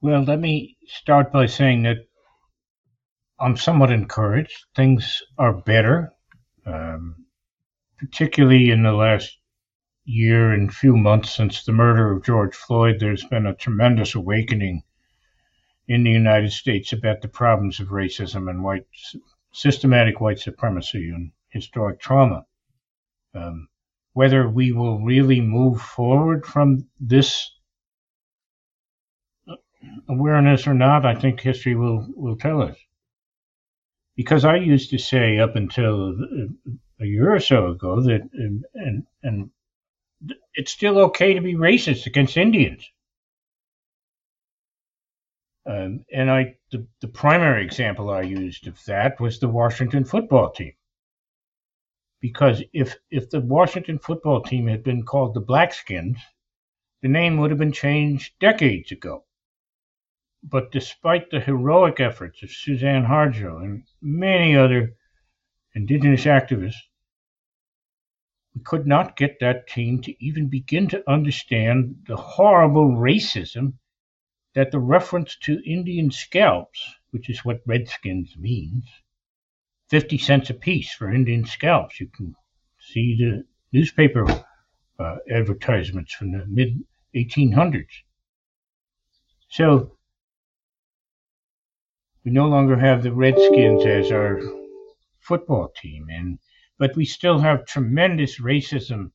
[0.00, 2.06] Well, let me start by saying that
[3.38, 4.66] I'm somewhat encouraged.
[4.76, 6.12] Things are better,
[6.66, 7.26] um,
[7.98, 9.38] particularly in the last
[10.04, 13.00] year and few months since the murder of George Floyd.
[13.00, 14.82] There's been a tremendous awakening
[15.88, 18.86] in the United States about the problems of racism and white
[19.52, 22.46] systematic white supremacy and historic trauma.
[23.34, 23.68] Um,
[24.12, 27.50] whether we will really move forward from this
[30.08, 32.76] awareness or not, I think history will, will tell us.
[34.16, 36.14] Because I used to say up until
[37.00, 39.50] a year or so ago that, and, and, and
[40.54, 42.88] it's still okay to be racist against Indians.
[45.66, 50.50] Um, and I, the, the primary example I used of that was the Washington football
[50.50, 50.74] team.
[52.20, 56.18] Because if if the Washington football team had been called the Blackskins,
[57.02, 59.24] the name would have been changed decades ago.
[60.46, 64.94] But despite the heroic efforts of Suzan Harjo and many other
[65.74, 66.82] indigenous activists,
[68.54, 73.78] we could not get that team to even begin to understand the horrible racism
[74.54, 78.84] that the reference to Indian scalps, which is what Redskins means,
[79.88, 81.98] 50 cents a piece for Indian scalps.
[81.98, 82.36] You can
[82.78, 84.26] see the newspaper
[84.98, 86.84] uh, advertisements from the mid
[87.14, 88.02] 1800s.
[89.48, 89.96] So
[92.24, 94.40] we no longer have the Redskins as our
[95.20, 96.38] football team, and
[96.78, 99.10] but we still have tremendous racism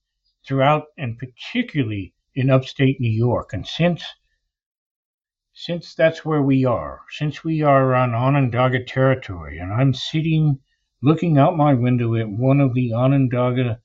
[0.45, 3.51] throughout, and particularly in upstate New York.
[3.51, 4.05] And since
[5.53, 10.59] since that's where we are, since we are on Onondaga territory, and I'm sitting
[11.01, 13.81] looking out my window at one of the Onondaga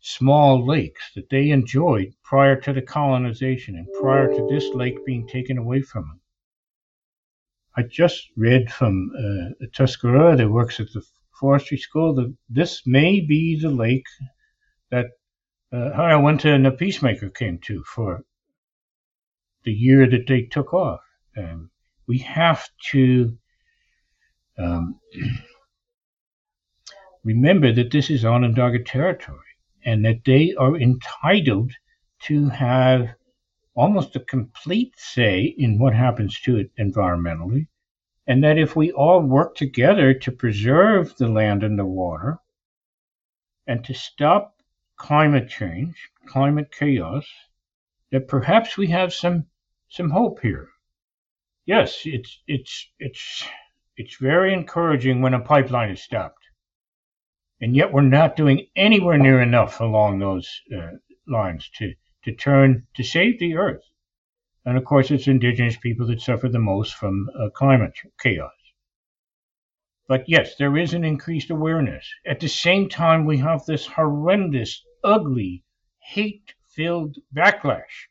[0.00, 5.26] small lakes that they enjoyed prior to the colonization and prior to this lake being
[5.26, 6.20] taken away from them.
[7.76, 11.02] I just read from uh, a Tuscarora that works at the
[11.38, 14.06] forestry school that this may be the lake
[14.90, 15.06] that
[15.72, 18.22] uh, went and the Peacemaker came to for
[19.64, 21.00] the year that they took off.
[21.36, 21.70] Um,
[22.06, 23.36] we have to
[24.58, 24.98] um,
[27.24, 29.38] remember that this is Onondaga territory
[29.84, 31.72] and that they are entitled
[32.22, 33.10] to have
[33.76, 37.68] almost a complete say in what happens to it environmentally.
[38.26, 42.38] And that if we all work together to preserve the land and the water
[43.68, 44.60] and to stop
[44.96, 45.94] climate change,
[46.26, 47.24] climate chaos,
[48.10, 49.46] that perhaps we have some
[49.88, 50.70] some hope here
[51.66, 53.44] yes, it's it's it's
[53.96, 56.44] it's very encouraging when a pipeline is stopped,
[57.60, 60.92] and yet we're not doing anywhere near enough along those uh,
[61.26, 61.92] lines to
[62.26, 63.82] to turn to save the earth.
[64.64, 68.50] And of course, it's indigenous people that suffer the most from uh, climate chaos.
[70.08, 72.08] But yes, there is an increased awareness.
[72.26, 75.64] At the same time, we have this horrendous, ugly,
[76.00, 78.08] hate filled backlash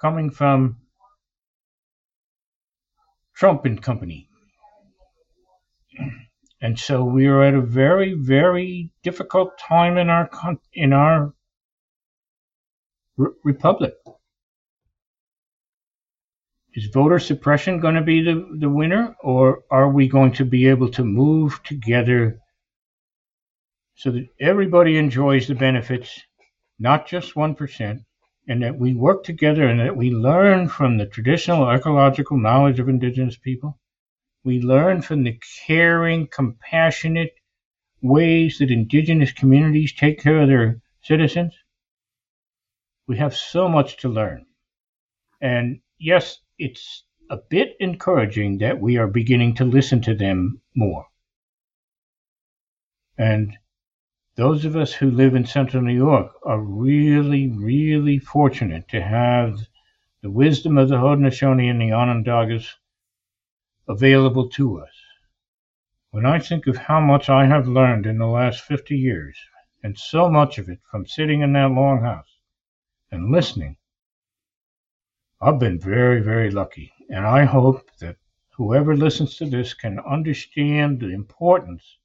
[0.00, 0.78] coming from
[3.34, 4.28] Trump and company.
[6.60, 10.28] And so we are at a very, very difficult time in our
[10.72, 11.34] in our
[13.44, 13.94] republic.
[16.74, 20.68] Is voter suppression going to be the, the winner, or are we going to be
[20.68, 22.38] able to move together
[23.96, 26.20] so that everybody enjoys the benefits,
[26.78, 28.04] not just 1%,
[28.46, 32.88] and that we work together and that we learn from the traditional ecological knowledge of
[32.88, 33.78] indigenous people.
[34.44, 37.32] We learn from the caring, compassionate
[38.00, 41.54] ways that indigenous communities take care of their citizens.
[43.08, 44.44] We have so much to learn.
[45.40, 51.06] And yes, it's a bit encouraging that we are beginning to listen to them more.
[53.16, 53.56] And
[54.36, 59.58] those of us who live in central New York are really, really fortunate to have
[60.20, 62.74] the wisdom of the Haudenosaunee and the Onondagas
[63.88, 64.92] available to us.
[66.10, 69.38] When I think of how much I have learned in the last 50 years,
[69.82, 72.37] and so much of it from sitting in that longhouse
[73.10, 73.76] and listening,
[75.40, 76.92] I've been very, very lucky.
[77.08, 78.16] And I hope that
[78.56, 81.98] whoever listens to this can understand the importance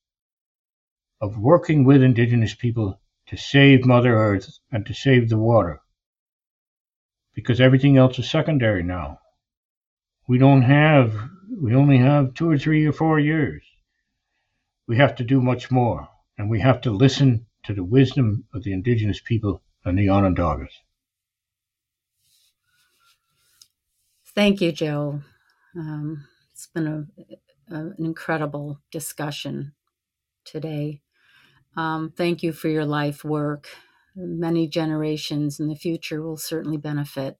[1.19, 5.81] of working with indigenous people to save Mother Earth and to save the water.
[7.33, 9.19] Because everything else is secondary now.
[10.27, 11.15] We don't have,
[11.59, 13.63] we only have two or three or four years.
[14.87, 16.07] We have to do much more,
[16.37, 20.71] and we have to listen to the wisdom of the indigenous people and the Onondagas.
[24.35, 25.21] Thank you, Joe.
[25.77, 29.73] Um, it's been a, a, an incredible discussion
[30.45, 31.01] today.
[31.77, 33.69] Um, thank you for your life work.
[34.15, 37.37] Many generations in the future will certainly benefit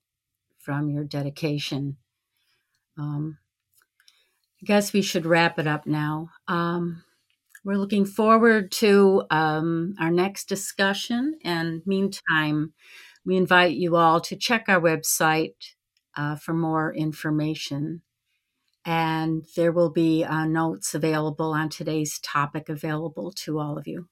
[0.58, 1.96] from your dedication.
[2.98, 3.38] Um,
[4.62, 6.30] I guess we should wrap it up now.
[6.48, 7.04] Um,
[7.64, 11.38] we're looking forward to um, our next discussion.
[11.44, 12.72] And meantime,
[13.24, 15.54] we invite you all to check our website
[16.16, 18.02] uh, for more information.
[18.84, 24.08] And there will be uh, notes available on today's topic available to all of you.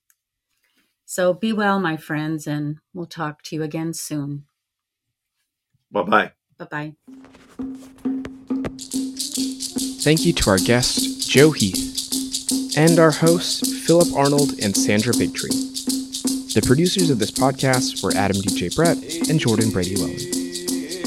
[1.05, 4.45] So be well, my friends, and we'll talk to you again soon.
[5.91, 6.33] Bye bye.
[6.59, 6.95] Bye bye.
[10.03, 15.73] Thank you to our guest, Joe Heath, and our hosts, Philip Arnold and Sandra Bigtree.
[16.55, 18.97] The producers of this podcast were Adam DJ Brett
[19.31, 20.42] and Jordan Brady Lowen.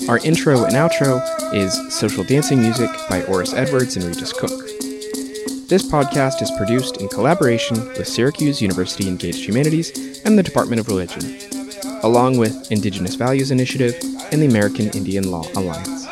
[0.07, 1.19] Our intro and outro
[1.51, 4.51] is Social Dancing Music by Oris Edwards and Regis Cook.
[5.67, 10.87] This podcast is produced in collaboration with Syracuse University Engaged Humanities and the Department of
[10.89, 11.39] Religion,
[12.03, 13.95] along with Indigenous Values Initiative
[14.31, 16.04] and the American Indian Law Alliance.